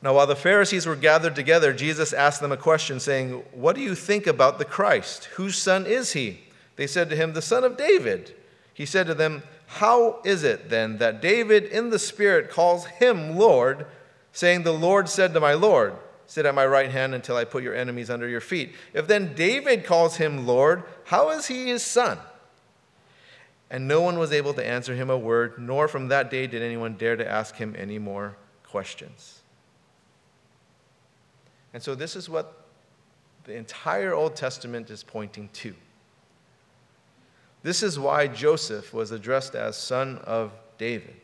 Now, 0.02 0.14
while 0.14 0.26
the 0.26 0.34
Pharisees 0.34 0.86
were 0.86 0.96
gathered 0.96 1.36
together, 1.36 1.72
Jesus 1.72 2.12
asked 2.12 2.40
them 2.40 2.52
a 2.52 2.56
question, 2.56 2.98
saying, 2.98 3.44
What 3.52 3.76
do 3.76 3.82
you 3.82 3.94
think 3.94 4.26
about 4.26 4.58
the 4.58 4.64
Christ? 4.64 5.26
Whose 5.36 5.56
son 5.56 5.86
is 5.86 6.14
he? 6.14 6.40
They 6.74 6.88
said 6.88 7.08
to 7.10 7.16
him, 7.16 7.32
The 7.32 7.42
son 7.42 7.62
of 7.62 7.76
David. 7.76 8.34
He 8.74 8.86
said 8.86 9.06
to 9.06 9.14
them, 9.14 9.44
How 9.66 10.20
is 10.24 10.42
it 10.42 10.68
then 10.68 10.98
that 10.98 11.22
David 11.22 11.64
in 11.64 11.90
the 11.90 11.98
Spirit 12.00 12.50
calls 12.50 12.86
him 12.86 13.36
Lord? 13.36 13.86
Saying, 14.32 14.62
The 14.62 14.72
Lord 14.72 15.08
said 15.08 15.34
to 15.34 15.40
my 15.40 15.54
Lord, 15.54 15.94
Sit 16.26 16.46
at 16.46 16.54
my 16.54 16.64
right 16.64 16.92
hand 16.92 17.12
until 17.12 17.36
I 17.36 17.44
put 17.44 17.64
your 17.64 17.74
enemies 17.74 18.08
under 18.08 18.28
your 18.28 18.40
feet. 18.40 18.76
If 18.94 19.08
then 19.08 19.34
David 19.34 19.84
calls 19.84 20.16
him 20.16 20.46
Lord, 20.46 20.84
how 21.06 21.30
is 21.30 21.48
he 21.48 21.66
his 21.66 21.82
son? 21.82 22.18
And 23.68 23.88
no 23.88 24.00
one 24.00 24.16
was 24.16 24.30
able 24.30 24.54
to 24.54 24.64
answer 24.64 24.94
him 24.94 25.10
a 25.10 25.18
word, 25.18 25.58
nor 25.58 25.88
from 25.88 26.06
that 26.06 26.30
day 26.30 26.46
did 26.46 26.62
anyone 26.62 26.94
dare 26.94 27.16
to 27.16 27.28
ask 27.28 27.56
him 27.56 27.74
any 27.76 27.98
more 27.98 28.36
questions. 28.62 29.40
And 31.74 31.82
so, 31.82 31.96
this 31.96 32.14
is 32.14 32.28
what 32.28 32.66
the 33.44 33.56
entire 33.56 34.14
Old 34.14 34.36
Testament 34.36 34.88
is 34.90 35.02
pointing 35.02 35.48
to. 35.54 35.74
This 37.64 37.82
is 37.82 37.98
why 37.98 38.28
Joseph 38.28 38.94
was 38.94 39.10
addressed 39.10 39.56
as 39.56 39.76
son 39.76 40.18
of 40.18 40.52
David. 40.78 41.16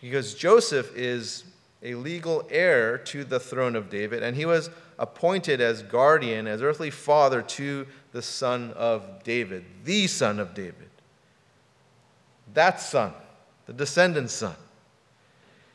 Because 0.00 0.34
Joseph 0.34 0.94
is 0.94 1.44
a 1.82 1.94
legal 1.94 2.46
heir 2.50 2.98
to 2.98 3.24
the 3.24 3.40
throne 3.40 3.74
of 3.74 3.88
David, 3.88 4.22
and 4.22 4.36
he 4.36 4.44
was 4.44 4.70
appointed 4.98 5.60
as 5.60 5.82
guardian, 5.82 6.46
as 6.46 6.62
earthly 6.62 6.90
father 6.90 7.40
to 7.40 7.86
the 8.12 8.22
son 8.22 8.72
of 8.72 9.22
David, 9.24 9.64
the 9.84 10.06
son 10.06 10.38
of 10.38 10.54
David. 10.54 10.90
That 12.52 12.80
son, 12.80 13.12
the 13.66 13.72
descendant's 13.72 14.34
son. 14.34 14.56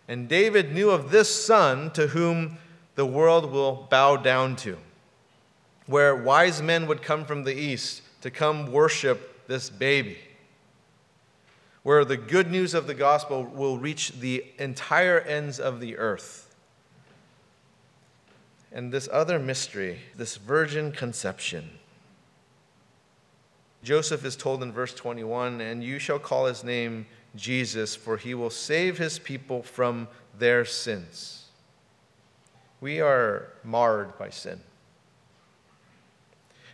And 0.08 0.30
David 0.30 0.74
knew 0.74 0.92
of 0.92 1.10
this 1.10 1.46
son 1.46 1.92
to 1.92 2.08
whom 2.08 2.58
the 2.94 3.06
world 3.06 3.52
will 3.52 3.88
bow 3.90 4.18
down 4.18 4.56
to, 4.58 4.78
where 5.88 6.16
wise 6.16 6.62
men 6.62 6.86
would 6.88 7.02
come 7.02 7.26
from 7.26 7.44
the 7.44 7.56
east 7.56 8.04
to 8.22 8.30
come 8.30 8.72
worship 8.72 9.48
this 9.48 9.70
baby 9.70 10.18
where 11.86 12.04
the 12.04 12.18
good 12.18 12.50
news 12.50 12.74
of 12.74 12.88
the 12.88 12.96
gospel 12.96 13.44
will 13.44 13.78
reach 13.78 14.14
the 14.14 14.44
entire 14.58 15.20
ends 15.20 15.60
of 15.60 15.80
the 15.80 15.96
earth. 16.00 16.56
And 18.72 18.92
this 18.92 19.08
other 19.14 19.38
mystery, 19.38 20.00
this 20.16 20.38
virgin 20.38 20.92
conception. 20.92 21.70
Joseph 23.84 24.26
is 24.26 24.36
told 24.36 24.64
in 24.64 24.72
verse 24.72 24.96
21 24.96 25.62
And 25.62 25.84
you 25.84 26.00
shall 26.00 26.18
call 26.18 26.48
his 26.48 26.64
name 26.64 27.06
Jesus, 27.36 27.96
for 27.96 28.18
he 28.18 28.34
will 28.34 28.50
save 28.50 28.98
his 28.98 29.20
people 29.20 29.62
from 29.62 30.08
their 30.40 30.66
sins. 30.66 31.50
We 32.82 33.00
are 33.00 33.50
marred 33.64 34.18
by 34.18 34.32
sin. 34.32 34.60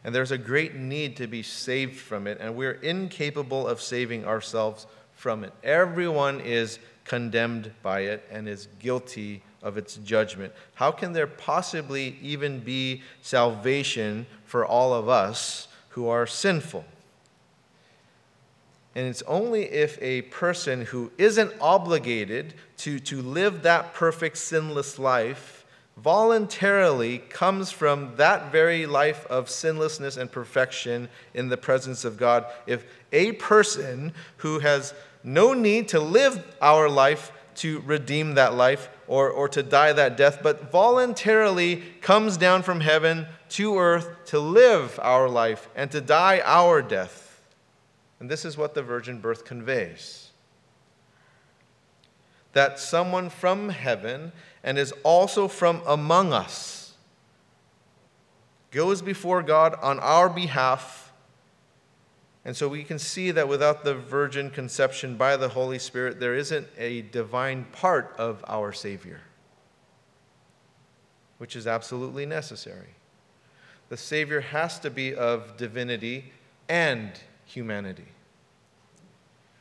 And 0.06 0.16
there's 0.16 0.32
a 0.32 0.38
great 0.38 0.76
need 0.76 1.18
to 1.18 1.28
be 1.28 1.44
saved 1.44 2.00
from 2.00 2.28
it, 2.28 2.38
and 2.40 2.56
we're 2.56 2.72
incapable 2.72 3.68
of 3.68 3.82
saving 3.82 4.26
ourselves 4.26 4.88
from 5.22 5.44
it. 5.44 5.54
Everyone 5.64 6.40
is 6.42 6.80
condemned 7.06 7.70
by 7.84 8.00
it 8.00 8.28
and 8.32 8.50
is 8.50 8.68
guilty 8.80 9.44
of 9.62 9.78
its 9.78 9.98
judgment. 9.98 10.52
How 10.74 10.90
can 10.90 11.14
there 11.14 11.28
possibly 11.28 12.18
even 12.24 12.60
be 12.60 13.04
salvation 13.22 14.26
for 14.46 14.66
all 14.66 14.96
of 14.96 15.08
us 15.08 15.68
who 15.90 16.08
are 16.08 16.26
sinful? 16.26 16.86
And 18.96 19.06
it's 19.06 19.22
only 19.28 19.66
if 19.66 20.02
a 20.02 20.24
person 20.24 20.86
who 20.86 21.12
isn't 21.20 21.54
obligated 21.62 22.56
to, 22.78 22.98
to 23.02 23.22
live 23.22 23.62
that 23.62 23.94
perfect 23.94 24.40
sinless 24.40 24.98
life 24.98 25.62
voluntarily 25.98 27.20
comes 27.20 27.70
from 27.70 28.16
that 28.16 28.52
very 28.52 28.88
life 28.88 29.26
of 29.28 29.50
sinlessness 29.50 30.18
and 30.18 30.32
perfection 30.32 31.08
in 31.36 31.50
the 31.50 31.58
presence 31.58 32.04
of 32.06 32.18
God. 32.18 32.46
If 32.66 32.86
a 33.12 33.34
person 33.34 34.14
who 34.38 34.60
has 34.60 34.96
no 35.24 35.54
need 35.54 35.90
to 35.90 36.00
live 36.00 36.44
our 36.62 36.90
life 36.90 37.32
to 37.56 37.82
redeem 37.82 38.36
that 38.36 38.54
life 38.54 38.90
or, 39.08 39.30
or 39.30 39.50
to 39.50 39.62
die 39.62 39.94
that 39.94 40.18
death, 40.18 40.40
but 40.42 40.72
voluntarily 40.72 41.84
comes 42.02 42.38
down 42.38 42.64
from 42.64 42.80
heaven 42.80 43.28
to 43.50 43.78
earth 43.78 44.10
to 44.26 44.40
live 44.40 45.00
our 45.04 45.28
life 45.28 45.68
and 45.76 45.92
to 45.92 46.02
die 46.02 46.42
our 46.46 46.82
death. 46.82 47.42
And 48.20 48.30
this 48.30 48.46
is 48.46 48.58
what 48.58 48.74
the 48.74 48.84
virgin 48.84 49.20
birth 49.20 49.46
conveys 49.46 50.32
that 52.54 52.80
someone 52.80 53.30
from 53.30 53.70
heaven 53.70 54.32
and 54.64 54.78
is 54.78 54.94
also 55.04 55.48
from 55.48 55.82
among 55.86 56.34
us 56.34 56.94
goes 58.72 59.02
before 59.02 59.44
God 59.44 59.76
on 59.82 60.00
our 60.00 60.30
behalf. 60.30 61.11
And 62.44 62.58
so 62.58 62.68
we 62.68 62.84
can 62.84 62.98
see 62.98 63.32
that 63.32 63.48
without 63.48 63.84
the 63.84 63.94
virgin 63.94 64.50
conception 64.50 65.16
by 65.16 65.38
the 65.38 65.50
Holy 65.50 65.78
Spirit, 65.78 66.20
there 66.20 66.36
isn't 66.36 66.68
a 66.78 67.04
divine 67.04 67.66
part 67.72 68.16
of 68.18 68.44
our 68.48 68.74
Savior, 68.74 69.22
which 71.38 71.56
is 71.56 71.68
absolutely 71.68 72.26
necessary. 72.26 72.96
The 73.90 73.98
Savior 73.98 74.42
has 74.42 74.80
to 74.80 74.90
be 74.90 75.14
of 75.14 75.58
divinity 75.58 76.32
and 76.68 77.12
humanity. 77.46 78.08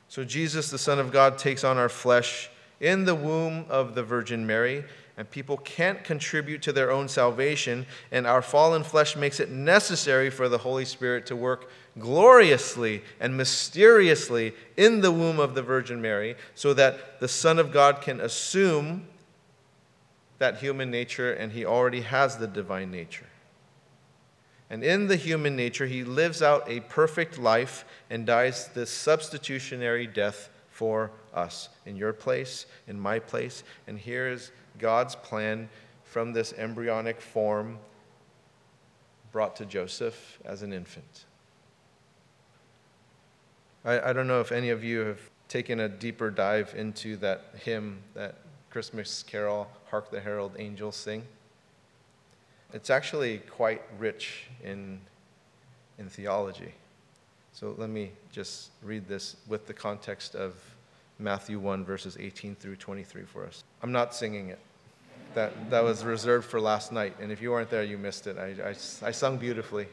So 0.08 0.24
Jesus, 0.24 0.70
the 0.70 0.78
Son 0.78 0.98
of 0.98 1.12
God, 1.12 1.36
takes 1.36 1.64
on 1.64 1.76
our 1.76 1.88
flesh 1.88 2.48
in 2.80 3.04
the 3.04 3.14
womb 3.14 3.66
of 3.68 3.94
the 3.94 4.02
Virgin 4.02 4.46
Mary, 4.46 4.84
and 5.20 5.30
people 5.30 5.58
can't 5.58 6.02
contribute 6.02 6.62
to 6.62 6.72
their 6.72 6.90
own 6.90 7.06
salvation, 7.06 7.84
and 8.10 8.26
our 8.26 8.40
fallen 8.40 8.82
flesh 8.82 9.16
makes 9.16 9.38
it 9.38 9.50
necessary 9.50 10.30
for 10.30 10.48
the 10.48 10.56
Holy 10.56 10.86
Spirit 10.86 11.26
to 11.26 11.36
work 11.36 11.70
gloriously 11.98 13.02
and 13.20 13.36
mysteriously 13.36 14.54
in 14.78 15.02
the 15.02 15.12
womb 15.12 15.38
of 15.38 15.54
the 15.54 15.60
Virgin 15.60 16.00
Mary 16.00 16.36
so 16.54 16.72
that 16.72 17.20
the 17.20 17.28
Son 17.28 17.58
of 17.58 17.70
God 17.70 18.00
can 18.00 18.18
assume 18.18 19.06
that 20.38 20.56
human 20.56 20.90
nature, 20.90 21.34
and 21.34 21.52
he 21.52 21.66
already 21.66 22.00
has 22.00 22.38
the 22.38 22.46
divine 22.46 22.90
nature. 22.90 23.26
And 24.70 24.82
in 24.82 25.06
the 25.06 25.16
human 25.16 25.54
nature, 25.54 25.84
he 25.84 26.02
lives 26.02 26.40
out 26.40 26.64
a 26.66 26.80
perfect 26.80 27.38
life 27.38 27.84
and 28.08 28.24
dies 28.24 28.68
the 28.68 28.86
substitutionary 28.86 30.06
death 30.06 30.48
for 30.70 31.10
us 31.34 31.68
in 31.84 31.94
your 31.94 32.14
place, 32.14 32.64
in 32.88 32.98
my 32.98 33.18
place. 33.18 33.64
And 33.86 33.98
here 33.98 34.28
is 34.28 34.50
God's 34.78 35.14
plan 35.14 35.68
from 36.04 36.32
this 36.32 36.52
embryonic 36.54 37.20
form 37.20 37.78
brought 39.32 39.56
to 39.56 39.64
Joseph 39.64 40.38
as 40.44 40.62
an 40.62 40.72
infant. 40.72 41.24
I, 43.84 44.10
I 44.10 44.12
don't 44.12 44.26
know 44.26 44.40
if 44.40 44.52
any 44.52 44.70
of 44.70 44.82
you 44.82 45.00
have 45.00 45.20
taken 45.48 45.80
a 45.80 45.88
deeper 45.88 46.30
dive 46.30 46.74
into 46.76 47.16
that 47.18 47.44
hymn, 47.62 47.98
that 48.14 48.36
Christmas 48.70 49.22
carol, 49.22 49.68
Hark 49.90 50.10
the 50.10 50.20
Herald 50.20 50.52
Angels 50.58 50.96
Sing. 50.96 51.24
It's 52.72 52.90
actually 52.90 53.38
quite 53.38 53.82
rich 53.98 54.44
in, 54.62 55.00
in 55.98 56.08
theology. 56.08 56.72
So 57.52 57.74
let 57.76 57.90
me 57.90 58.12
just 58.30 58.70
read 58.82 59.08
this 59.08 59.36
with 59.48 59.66
the 59.66 59.74
context 59.74 60.36
of 60.36 60.54
Matthew 61.20 61.58
1, 61.58 61.84
verses 61.84 62.16
18 62.18 62.54
through 62.56 62.76
23 62.76 63.22
for 63.22 63.46
us. 63.46 63.64
I'm 63.82 63.92
not 63.92 64.14
singing 64.14 64.48
it. 64.48 64.58
That, 65.34 65.70
that 65.70 65.84
was 65.84 66.04
reserved 66.04 66.48
for 66.48 66.60
last 66.60 66.90
night, 66.90 67.14
and 67.20 67.30
if 67.30 67.40
you 67.40 67.50
weren't 67.52 67.70
there, 67.70 67.84
you 67.84 67.98
missed 67.98 68.26
it. 68.26 68.36
I, 68.36 68.70
I, 68.70 69.08
I 69.08 69.10
sung 69.12 69.36
beautifully. 69.36 69.86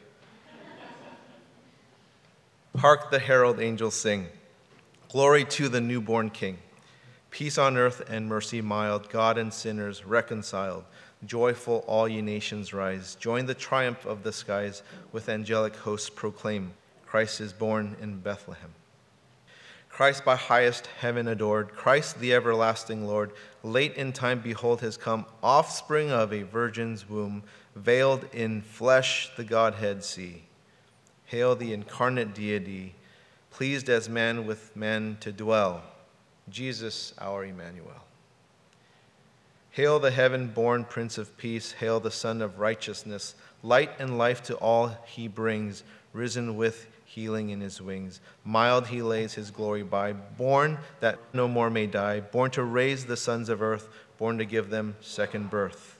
Hark 2.76 3.10
the 3.10 3.18
herald 3.18 3.60
angels 3.60 3.94
sing. 3.94 4.26
Glory 5.10 5.44
to 5.44 5.68
the 5.68 5.80
newborn 5.80 6.30
King. 6.30 6.58
Peace 7.30 7.58
on 7.58 7.76
earth 7.76 8.02
and 8.08 8.26
mercy 8.26 8.60
mild, 8.60 9.10
God 9.10 9.38
and 9.38 9.52
sinners 9.52 10.04
reconciled. 10.04 10.84
Joyful, 11.24 11.84
all 11.86 12.08
ye 12.08 12.22
nations 12.22 12.72
rise. 12.72 13.14
Join 13.16 13.46
the 13.46 13.54
triumph 13.54 14.06
of 14.06 14.22
the 14.22 14.32
skies, 14.32 14.82
with 15.12 15.28
angelic 15.28 15.76
hosts 15.76 16.10
proclaim 16.10 16.72
Christ 17.06 17.40
is 17.40 17.52
born 17.52 17.96
in 18.00 18.20
Bethlehem. 18.20 18.74
Christ 19.88 20.24
by 20.24 20.36
highest 20.36 20.86
heaven 21.00 21.26
adored, 21.26 21.74
Christ 21.74 22.20
the 22.20 22.32
everlasting 22.34 23.06
Lord, 23.06 23.32
late 23.62 23.94
in 23.94 24.12
time 24.12 24.40
behold 24.40 24.80
has 24.80 24.96
come, 24.96 25.26
offspring 25.42 26.10
of 26.10 26.32
a 26.32 26.42
virgin's 26.42 27.08
womb, 27.08 27.42
veiled 27.74 28.26
in 28.32 28.62
flesh 28.62 29.30
the 29.36 29.44
Godhead 29.44 30.04
see. 30.04 30.44
Hail 31.26 31.56
the 31.56 31.72
incarnate 31.72 32.34
deity, 32.34 32.94
pleased 33.50 33.88
as 33.88 34.08
man 34.08 34.46
with 34.46 34.74
man 34.76 35.16
to 35.20 35.32
dwell, 35.32 35.82
Jesus 36.48 37.12
our 37.18 37.44
Emmanuel. 37.44 38.04
Hail 39.72 39.98
the 39.98 40.10
heaven 40.10 40.48
born 40.48 40.84
Prince 40.84 41.18
of 41.18 41.36
Peace, 41.36 41.72
hail 41.72 42.00
the 42.00 42.10
Son 42.10 42.42
of 42.42 42.58
Righteousness, 42.58 43.34
light 43.62 43.90
and 43.98 44.18
life 44.18 44.42
to 44.44 44.56
all 44.56 44.96
he 45.06 45.28
brings, 45.28 45.84
risen 46.12 46.56
with 46.56 46.86
healing 47.08 47.48
in 47.48 47.60
his 47.60 47.80
wings. 47.80 48.20
Mild 48.44 48.88
he 48.88 49.00
lays 49.00 49.32
his 49.32 49.50
glory 49.50 49.82
by, 49.82 50.12
born 50.12 50.78
that 51.00 51.18
no 51.32 51.48
more 51.48 51.70
may 51.70 51.86
die, 51.86 52.20
born 52.20 52.50
to 52.50 52.62
raise 52.62 53.06
the 53.06 53.16
sons 53.16 53.48
of 53.48 53.62
earth, 53.62 53.88
born 54.18 54.36
to 54.36 54.44
give 54.44 54.68
them 54.68 54.94
second 55.00 55.48
birth. 55.48 55.98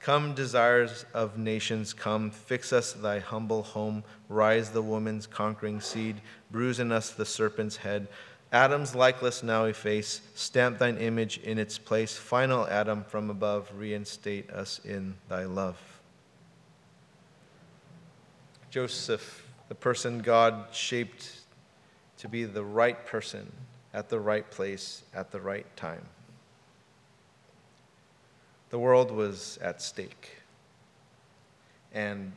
Come, 0.00 0.34
desires 0.34 1.06
of 1.14 1.38
nations, 1.38 1.94
come, 1.94 2.32
fix 2.32 2.72
us 2.72 2.92
thy 2.92 3.20
humble 3.20 3.62
home, 3.62 4.02
rise 4.28 4.70
the 4.70 4.82
woman's 4.82 5.28
conquering 5.28 5.80
seed, 5.80 6.16
bruise 6.50 6.80
in 6.80 6.90
us 6.90 7.10
the 7.10 7.24
serpent's 7.24 7.76
head. 7.76 8.08
Adam's 8.50 8.96
likeness 8.96 9.44
now 9.44 9.64
efface, 9.66 10.20
stamp 10.34 10.78
thine 10.78 10.98
image 10.98 11.38
in 11.38 11.58
its 11.58 11.78
place. 11.78 12.16
Final 12.16 12.66
Adam 12.66 13.04
from 13.04 13.30
above, 13.30 13.70
reinstate 13.76 14.50
us 14.50 14.80
in 14.84 15.14
thy 15.28 15.44
love. 15.44 15.78
Joseph 18.68 19.41
the 19.72 19.76
person 19.76 20.18
God 20.18 20.66
shaped 20.70 21.30
to 22.18 22.28
be 22.28 22.44
the 22.44 22.62
right 22.62 23.06
person 23.06 23.50
at 23.94 24.10
the 24.10 24.20
right 24.20 24.50
place 24.50 25.02
at 25.14 25.30
the 25.30 25.40
right 25.40 25.64
time. 25.76 26.04
The 28.68 28.78
world 28.78 29.10
was 29.10 29.58
at 29.62 29.80
stake. 29.80 30.36
And 31.94 32.32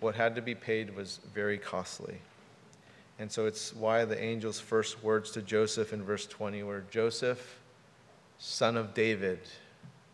what 0.00 0.16
had 0.16 0.34
to 0.34 0.42
be 0.42 0.54
paid 0.54 0.94
was 0.94 1.18
very 1.32 1.56
costly. 1.56 2.18
And 3.18 3.32
so 3.32 3.46
it's 3.46 3.74
why 3.74 4.04
the 4.04 4.20
angel's 4.20 4.60
first 4.60 5.02
words 5.02 5.30
to 5.30 5.40
Joseph 5.40 5.94
in 5.94 6.02
verse 6.02 6.26
20 6.26 6.62
were 6.62 6.84
Joseph, 6.90 7.58
son 8.36 8.76
of 8.76 8.92
David. 8.92 9.40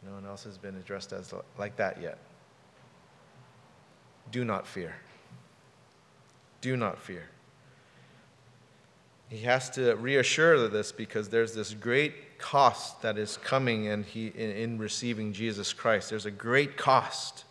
No 0.07 0.13
one 0.13 0.27
else 0.27 0.45
has 0.45 0.59
been 0.59 0.77
addressed 0.77 1.13
as 1.13 1.35
like 1.59 1.75
that 1.75 2.01
yet. 2.01 2.19
Do 4.31 4.45
not 4.45 4.65
fear. 4.65 4.95
Do 6.65 6.79
not 6.79 6.99
fear. 6.99 7.25
He 9.29 9.41
has 9.41 9.69
to 9.73 9.97
reassure 9.97 10.67
this 10.67 10.93
because 10.93 11.29
there's 11.29 11.55
this 11.55 11.75
great 11.75 12.39
cost 12.39 13.03
that 13.03 13.19
is 13.19 13.37
coming 13.37 13.89
and 13.89 14.03
he, 14.03 14.29
in, 14.29 14.51
in 14.51 14.79
receiving 14.79 15.35
Jesus 15.35 15.75
Christ. 15.75 16.09
There's 16.09 16.25
a 16.25 16.31
great 16.31 16.79
cost 16.79 17.45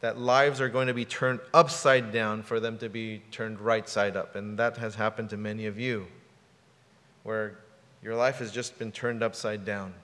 that 0.00 0.18
lives 0.18 0.60
are 0.60 0.68
going 0.68 0.88
to 0.88 0.92
be 0.92 1.06
turned 1.06 1.40
upside 1.54 2.12
down 2.12 2.42
for 2.42 2.60
them 2.60 2.76
to 2.76 2.90
be 2.90 3.22
turned 3.30 3.58
right 3.58 3.88
side 3.88 4.18
up. 4.18 4.36
And 4.36 4.58
that 4.58 4.76
has 4.76 4.96
happened 4.96 5.30
to 5.30 5.38
many 5.38 5.64
of 5.64 5.80
you, 5.80 6.06
where 7.22 7.56
your 8.02 8.16
life 8.16 8.40
has 8.40 8.52
just 8.52 8.78
been 8.78 8.92
turned 8.92 9.22
upside 9.22 9.64
down 9.64 9.94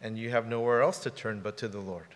and 0.00 0.16
you 0.16 0.30
have 0.30 0.46
nowhere 0.46 0.82
else 0.82 1.00
to 1.00 1.10
turn 1.10 1.40
but 1.40 1.56
to 1.56 1.66
the 1.66 1.80
Lord. 1.80 2.14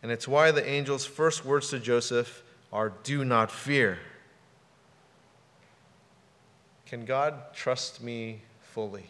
And 0.00 0.12
it's 0.12 0.28
why 0.28 0.52
the 0.52 0.64
angel's 0.64 1.04
first 1.04 1.44
words 1.44 1.70
to 1.70 1.80
Joseph 1.80 2.44
are 2.72 2.92
do 3.02 3.24
not 3.24 3.50
fear. 3.50 3.98
Can 6.86 7.04
God 7.04 7.54
trust 7.54 8.02
me 8.02 8.42
fully? 8.62 9.06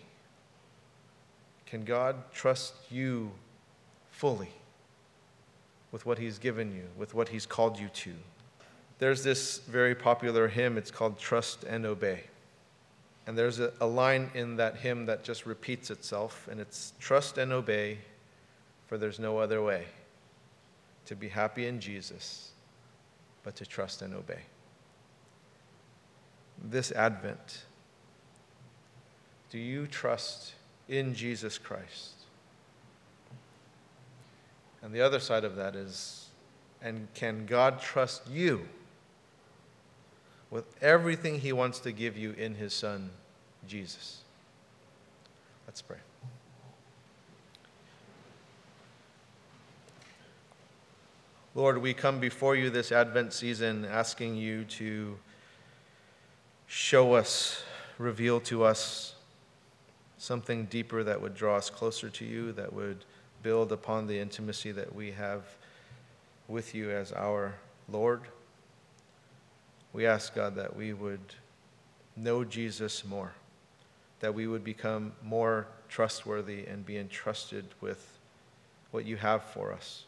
Can 1.67 1.85
God 1.85 2.17
trust 2.33 2.75
you 2.91 3.31
fully 4.11 4.51
with 5.93 6.07
what 6.07 6.19
He's 6.19 6.39
given 6.39 6.75
you, 6.75 6.85
with 6.97 7.15
what 7.15 7.29
He's 7.29 7.47
called 7.47 7.79
you 7.79 7.89
to? 7.89 8.15
There's 8.99 9.23
this 9.23 9.59
very 9.59 9.95
popular 9.95 10.49
hymn, 10.49 10.77
it's 10.77 10.91
called 10.91 11.19
Trust 11.19 11.65
and 11.65 11.87
Obey. 11.87 12.25
And 13.27 13.39
there's 13.39 13.61
a, 13.61 13.73
a 13.81 13.87
line 13.87 14.31
in 14.35 14.57
that 14.57 14.79
hymn 14.79 15.07
that 15.07 15.23
just 15.23 15.47
repeats 15.47 15.91
itself, 15.91 16.49
and 16.51 16.59
it's 16.59 16.95
Trust 16.99 17.39
and 17.39 17.53
obey, 17.53 17.99
for 18.87 18.99
there's 18.99 19.21
no 19.21 19.39
other 19.39 19.63
way 19.63 19.85
to 21.05 21.15
be 21.15 21.29
happy 21.29 21.67
in 21.67 21.79
Jesus 21.79 22.53
but 23.43 23.57
to 23.57 23.67
trust 23.67 24.03
and 24.03 24.15
obey. 24.15 24.41
This 26.63 26.93
Advent, 26.93 27.65
do 29.51 29.59
you 29.59 29.87
trust 29.87 30.55
in 30.89 31.15
Jesus 31.15 31.57
Christ? 31.59 32.15
And 34.83 34.93
the 34.93 35.01
other 35.01 35.21
side 35.21 35.45
of 35.45 35.57
that 35.57 35.75
is, 35.75 36.29
and 36.83 37.09
can 37.15 37.47
God 37.47 37.81
trust 37.81 38.29
you 38.31 38.69
with 40.51 40.65
everything 40.83 41.41
He 41.41 41.53
wants 41.53 41.79
to 41.81 41.93
give 41.93 42.17
you 42.17 42.33
in 42.33 42.55
His 42.55 42.73
Son, 42.73 43.11
Jesus? 43.67 44.23
Let's 45.67 45.83
pray. 45.83 45.99
Lord, 51.55 51.79
we 51.81 51.95
come 51.95 52.21
before 52.21 52.57
you 52.57 52.69
this 52.69 52.93
Advent 52.93 53.33
season 53.33 53.87
asking 53.87 54.37
you 54.37 54.65
to 54.65 55.19
show 56.67 57.15
us, 57.15 57.63
reveal 57.97 58.39
to 58.41 58.65
us 58.65 59.15
something 60.19 60.67
deeper 60.67 61.03
that 61.03 61.23
would 61.23 61.35
draw 61.35 61.57
us 61.57 61.71
closer 61.71 62.11
to 62.11 62.25
you, 62.27 62.53
that 62.53 62.73
would 62.73 63.07
build 63.43 63.73
upon 63.73 64.07
the 64.07 64.19
intimacy 64.19 64.73
that 64.73 64.95
we 64.95 65.11
have 65.13 65.43
with 66.49 66.75
you 66.75 66.91
as 66.91 67.13
our 67.13 67.55
Lord. 67.89 68.21
We 69.95 70.07
ask, 70.07 70.35
God, 70.35 70.55
that 70.57 70.77
we 70.77 70.93
would 70.93 71.35
know 72.15 72.45
Jesus 72.45 73.07
more, 73.07 73.33
that 74.21 74.35
we 74.35 74.47
would 74.47 74.65
become 74.65 75.13
more 75.25 75.67
trustworthy 75.89 76.67
and 76.67 76.85
be 76.85 76.99
entrusted 76.99 77.65
with 77.81 78.19
what 78.91 79.07
you 79.07 79.17
have 79.17 79.43
for 79.43 79.73
us. 79.73 80.05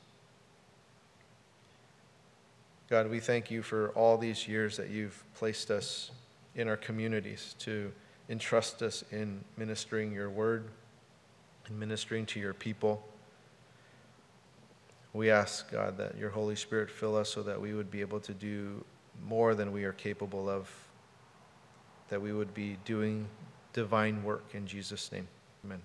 God, 2.90 3.08
we 3.08 3.20
thank 3.20 3.52
you 3.52 3.62
for 3.62 3.90
all 3.90 4.18
these 4.18 4.48
years 4.48 4.76
that 4.76 4.90
you've 4.90 5.22
placed 5.34 5.70
us 5.70 6.10
in 6.56 6.66
our 6.66 6.76
communities 6.76 7.54
to 7.60 7.92
entrust 8.28 8.82
us 8.82 9.04
in 9.12 9.44
ministering 9.56 10.12
your 10.12 10.28
word 10.28 10.64
and 11.68 11.78
ministering 11.78 12.26
to 12.26 12.40
your 12.40 12.52
people. 12.52 13.06
We 15.12 15.30
ask, 15.30 15.70
God, 15.70 15.98
that 15.98 16.18
your 16.18 16.30
Holy 16.30 16.56
Spirit 16.56 16.90
fill 16.90 17.16
us 17.16 17.28
so 17.28 17.44
that 17.44 17.60
we 17.60 17.74
would 17.74 17.92
be 17.92 18.00
able 18.00 18.18
to 18.18 18.34
do 18.34 18.84
more 19.24 19.54
than 19.54 19.70
we 19.70 19.84
are 19.84 19.92
capable 19.92 20.50
of, 20.50 20.68
that 22.08 22.20
we 22.20 22.32
would 22.32 22.52
be 22.54 22.76
doing 22.84 23.28
divine 23.72 24.24
work 24.24 24.46
in 24.52 24.66
Jesus' 24.66 25.12
name. 25.12 25.28
Amen. 25.64 25.80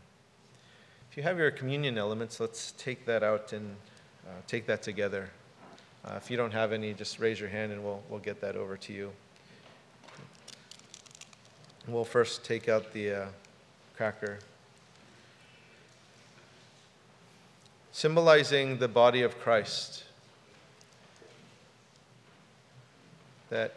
If 1.11 1.17
you 1.17 1.21
have 1.21 1.37
your 1.37 1.51
communion 1.51 1.99
elements, 1.99 2.39
let's 2.39 2.71
take 2.79 3.05
that 3.05 3.21
out 3.21 3.53
and 3.53 3.75
uh, 4.25 4.31
take 4.47 4.65
that 4.65 4.81
together. 4.81 5.29
Uh, 6.05 6.13
if 6.17 6.29
you 6.29 6.37
don't 6.37 6.53
have 6.53 6.71
any, 6.71 6.93
just 6.93 7.19
raise 7.19 7.39
your 7.39 7.49
hand 7.49 7.71
and 7.71 7.83
we'll, 7.83 8.03
we'll 8.09 8.19
get 8.19 8.39
that 8.39 8.55
over 8.55 8.77
to 8.77 8.93
you. 8.93 9.11
We'll 11.87 12.05
first 12.05 12.45
take 12.45 12.69
out 12.69 12.93
the 12.93 13.11
uh, 13.11 13.25
cracker. 13.95 14.37
Symbolizing 17.91 18.77
the 18.77 18.87
body 18.87 19.23
of 19.23 19.39
Christ. 19.39 20.03
That 23.49 23.73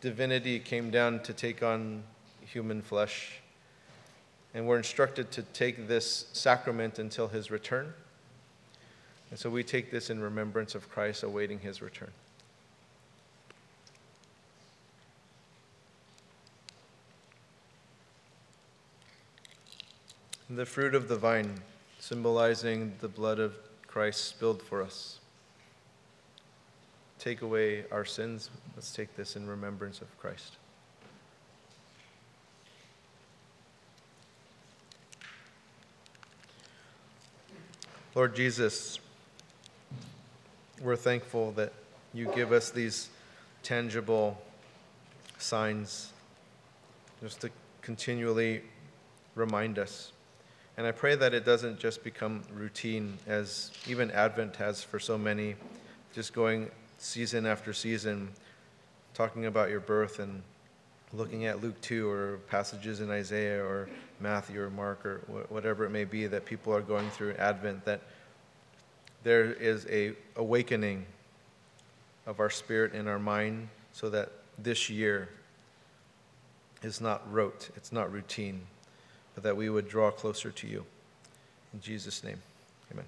divinity 0.00 0.60
came 0.60 0.90
down 0.90 1.20
to 1.24 1.34
take 1.34 1.62
on 1.62 2.04
human 2.40 2.80
flesh. 2.80 3.40
And 4.54 4.66
we're 4.66 4.78
instructed 4.78 5.30
to 5.32 5.42
take 5.42 5.88
this 5.88 6.26
sacrament 6.32 6.98
until 6.98 7.28
his 7.28 7.50
return. 7.50 7.92
And 9.32 9.38
so 9.38 9.48
we 9.48 9.64
take 9.64 9.90
this 9.90 10.10
in 10.10 10.20
remembrance 10.20 10.74
of 10.74 10.90
Christ 10.90 11.22
awaiting 11.22 11.58
his 11.58 11.80
return. 11.80 12.10
The 20.50 20.66
fruit 20.66 20.94
of 20.94 21.08
the 21.08 21.16
vine, 21.16 21.62
symbolizing 21.98 22.92
the 23.00 23.08
blood 23.08 23.38
of 23.38 23.56
Christ 23.86 24.26
spilled 24.26 24.60
for 24.60 24.82
us. 24.82 25.18
Take 27.18 27.40
away 27.40 27.86
our 27.90 28.04
sins. 28.04 28.50
Let's 28.76 28.92
take 28.92 29.16
this 29.16 29.34
in 29.34 29.46
remembrance 29.46 30.02
of 30.02 30.18
Christ. 30.18 30.58
Lord 38.14 38.36
Jesus, 38.36 38.98
we're 40.82 40.96
thankful 40.96 41.52
that 41.52 41.72
you 42.12 42.30
give 42.34 42.50
us 42.50 42.70
these 42.70 43.08
tangible 43.62 44.36
signs 45.38 46.12
just 47.22 47.40
to 47.40 47.50
continually 47.82 48.62
remind 49.36 49.78
us. 49.78 50.12
And 50.76 50.86
I 50.86 50.90
pray 50.90 51.14
that 51.14 51.34
it 51.34 51.44
doesn't 51.44 51.78
just 51.78 52.02
become 52.02 52.42
routine, 52.52 53.18
as 53.28 53.70
even 53.86 54.10
Advent 54.10 54.56
has 54.56 54.82
for 54.82 54.98
so 54.98 55.16
many, 55.16 55.54
just 56.14 56.32
going 56.32 56.70
season 56.98 57.46
after 57.46 57.72
season, 57.72 58.30
talking 59.14 59.46
about 59.46 59.70
your 59.70 59.80
birth 59.80 60.18
and 60.18 60.42
looking 61.12 61.44
at 61.44 61.62
Luke 61.62 61.80
2 61.82 62.08
or 62.08 62.38
passages 62.48 63.00
in 63.00 63.10
Isaiah 63.10 63.62
or 63.62 63.88
Matthew 64.18 64.60
or 64.60 64.70
Mark 64.70 65.04
or 65.04 65.18
whatever 65.48 65.84
it 65.84 65.90
may 65.90 66.04
be 66.04 66.26
that 66.26 66.44
people 66.44 66.74
are 66.74 66.80
going 66.80 67.08
through 67.10 67.34
Advent, 67.34 67.84
that 67.84 68.00
there 69.22 69.52
is 69.52 69.86
a 69.88 70.12
awakening 70.36 71.06
of 72.26 72.40
our 72.40 72.50
spirit 72.50 72.92
and 72.92 73.08
our 73.08 73.18
mind 73.18 73.68
so 73.92 74.10
that 74.10 74.30
this 74.58 74.88
year 74.88 75.28
is 76.82 77.00
not 77.00 77.30
rote, 77.32 77.70
it's 77.76 77.92
not 77.92 78.12
routine, 78.12 78.60
but 79.34 79.44
that 79.44 79.56
we 79.56 79.68
would 79.68 79.88
draw 79.88 80.10
closer 80.10 80.50
to 80.50 80.66
you. 80.66 80.84
In 81.72 81.80
Jesus' 81.80 82.22
name, 82.24 82.42
amen. 82.92 83.06